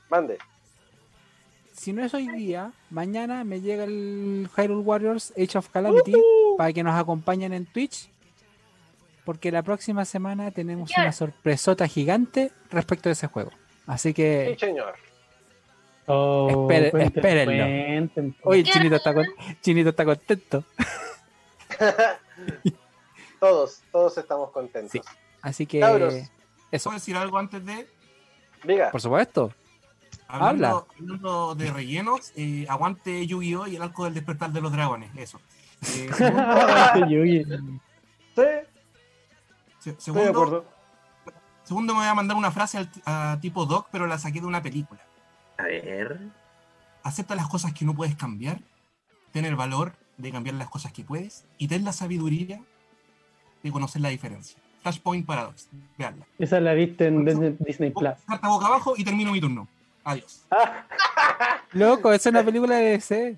[0.10, 0.38] Mande.
[1.74, 6.14] Si no es hoy día, mañana me llega el Hyrule Warriors Age of Calamity
[6.58, 8.10] para que nos acompañen en Twitch.
[9.26, 13.52] Porque la próxima semana tenemos una sorpresota gigante respecto de ese juego.
[13.86, 14.96] Así Sí, que, señor.
[16.10, 17.64] Oh, Espere- cuenten, espérenlo.
[17.66, 18.36] cuenten.
[18.44, 19.26] oye, Chinito está, con-
[19.62, 20.64] Chinito está contento.
[23.40, 24.92] todos, todos estamos contentos.
[24.92, 25.02] Sí.
[25.42, 26.14] Así que, Cabros.
[26.72, 27.88] eso, ¿Puedo decir algo antes de?
[28.64, 28.90] Diga.
[28.92, 29.54] por supuesto.
[30.30, 33.68] Hablando, hablando de rellenos, eh, aguante Yu-Gi-Oh!
[33.68, 35.10] y el arco del despertar de los dragones.
[35.16, 35.40] Eso.
[35.96, 37.44] Eh, segundo, Yugi.
[37.46, 37.52] Sí,
[38.36, 38.60] se-
[39.92, 40.66] estoy de segundo, acuerdo.
[41.64, 44.48] segundo me voy a mandar una frase al- a tipo Doc, pero la saqué de
[44.48, 45.02] una película.
[45.58, 46.20] A ver.
[47.04, 48.60] Acepta las cosas que no puedes cambiar,
[49.32, 52.62] ten el valor de cambiar las cosas que puedes y ten la sabiduría
[53.64, 54.60] de conocer la diferencia.
[54.82, 56.26] Flashpoint Paradox, veanla.
[56.40, 58.16] Esa la viste en Disney, Disney Plus.
[58.28, 59.68] Carta boca abajo y termino mi turno.
[60.04, 60.46] Adiós.
[61.74, 63.38] Loco, es una película de DC.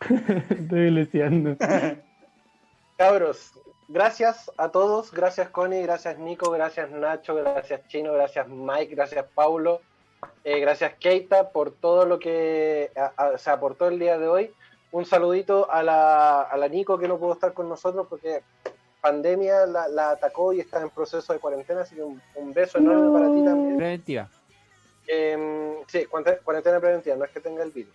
[0.50, 1.56] Estoy leseando.
[2.96, 3.52] Cabros,
[3.88, 9.80] gracias a todos, gracias Connie, gracias Nico, gracias Nacho, gracias Chino, gracias Mike, gracias Paulo,
[10.44, 14.54] eh, gracias Keita por todo lo que a- a- se aportó el día de hoy.
[14.90, 18.42] Un saludito a la, a la Nico que no pudo estar con nosotros porque
[19.00, 22.78] pandemia la, la atacó y está en proceso de cuarentena, así que un, un beso
[22.78, 23.76] enorme para ti también.
[23.76, 24.28] Preventiva.
[25.06, 27.94] Eh, sí, cuarentena preventiva, no es que tenga el virus.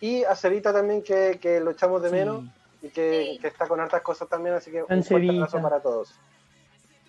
[0.00, 2.44] Y a Cevita también que, que lo echamos de menos
[2.82, 3.38] y que, Sí.
[3.40, 6.14] que está con hartas cosas también, así que un fuerte abrazo para todos.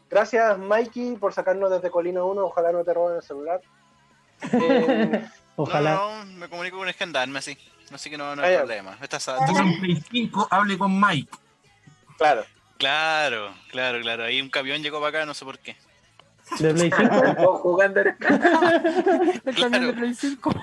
[0.10, 3.60] Gracias Mikey por sacarnos desde Colina 1, ojalá no te roben el celular.
[4.52, 5.92] Eh, Ojalá.
[5.96, 7.58] No, no, me comunico con el gendarme así.
[7.92, 8.58] Así que no, no hay ya.
[8.60, 8.98] problema.
[9.02, 11.30] Esta, esta- en 5, hable con Mike.
[12.18, 12.46] claro,
[12.78, 14.24] Claro, claro, claro.
[14.26, 15.76] Ahí un camión llegó para acá, no sé por qué.
[16.60, 17.34] De Play 5.
[17.38, 18.16] Todos jugando era-
[19.46, 20.54] El camión de Play 5.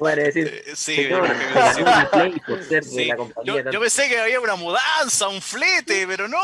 [0.00, 0.62] Van a decir.
[0.66, 1.82] Eh, Sí, "Señor, yo creo que me sí.
[1.82, 3.80] ganó mi Play por ser de Sí, la Yo, compañía yo tanto".
[3.80, 6.38] pensé que había una mudanza, un flete, pero no,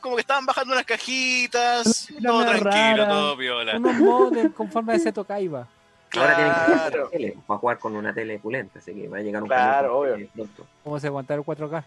[0.00, 2.58] como que estaban bajando unas cajitas, Una todo rara.
[2.70, 3.76] tranquilo, todo piola.
[3.76, 5.68] Unos modems con forma de Seto Kaiba.
[6.14, 9.42] Ahora tienen que tele para jugar con una tele pulenta, así que va a llegar
[9.42, 10.28] un Claro, obvio.
[10.34, 10.66] pronto.
[10.84, 11.84] ¿Cómo se aguantar el 4K?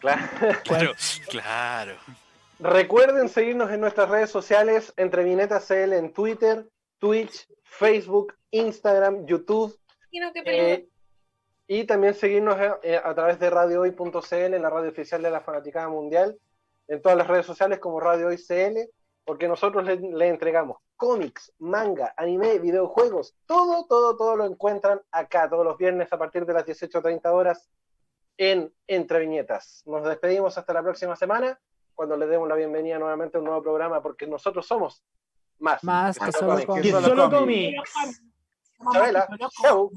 [0.00, 0.22] claro.
[0.64, 0.92] Claro,
[1.28, 1.94] claro.
[2.60, 6.66] Recuerden seguirnos en nuestras redes sociales, entre Vinetas CL en Twitter,
[6.98, 9.76] Twitch, Facebook, Instagram, YouTube.
[10.10, 10.80] Peleen.
[10.80, 10.88] Eh,
[11.66, 16.36] y también seguirnos eh, a través de radiohoy.cl, la radio oficial de la Fanaticada Mundial,
[16.86, 18.78] en todas las redes sociales como Radio Hoy CL,
[19.24, 25.48] porque nosotros le, le entregamos cómics, manga, anime, videojuegos, todo, todo, todo lo encuentran acá
[25.48, 27.68] todos los viernes a partir de las 18.30 horas
[28.36, 29.82] en Entre Viñetas.
[29.86, 31.58] Nos despedimos hasta la próxima semana,
[31.94, 35.02] cuando les demos la bienvenida nuevamente a un nuevo programa, porque nosotros somos
[35.58, 36.66] más, Más que solo cómics.
[36.66, 36.86] cómics.
[36.86, 37.92] Que Solo solo cómics.
[37.94, 38.22] cómics.
[38.92, 39.28] Chabela,
[39.62, 39.90] chau.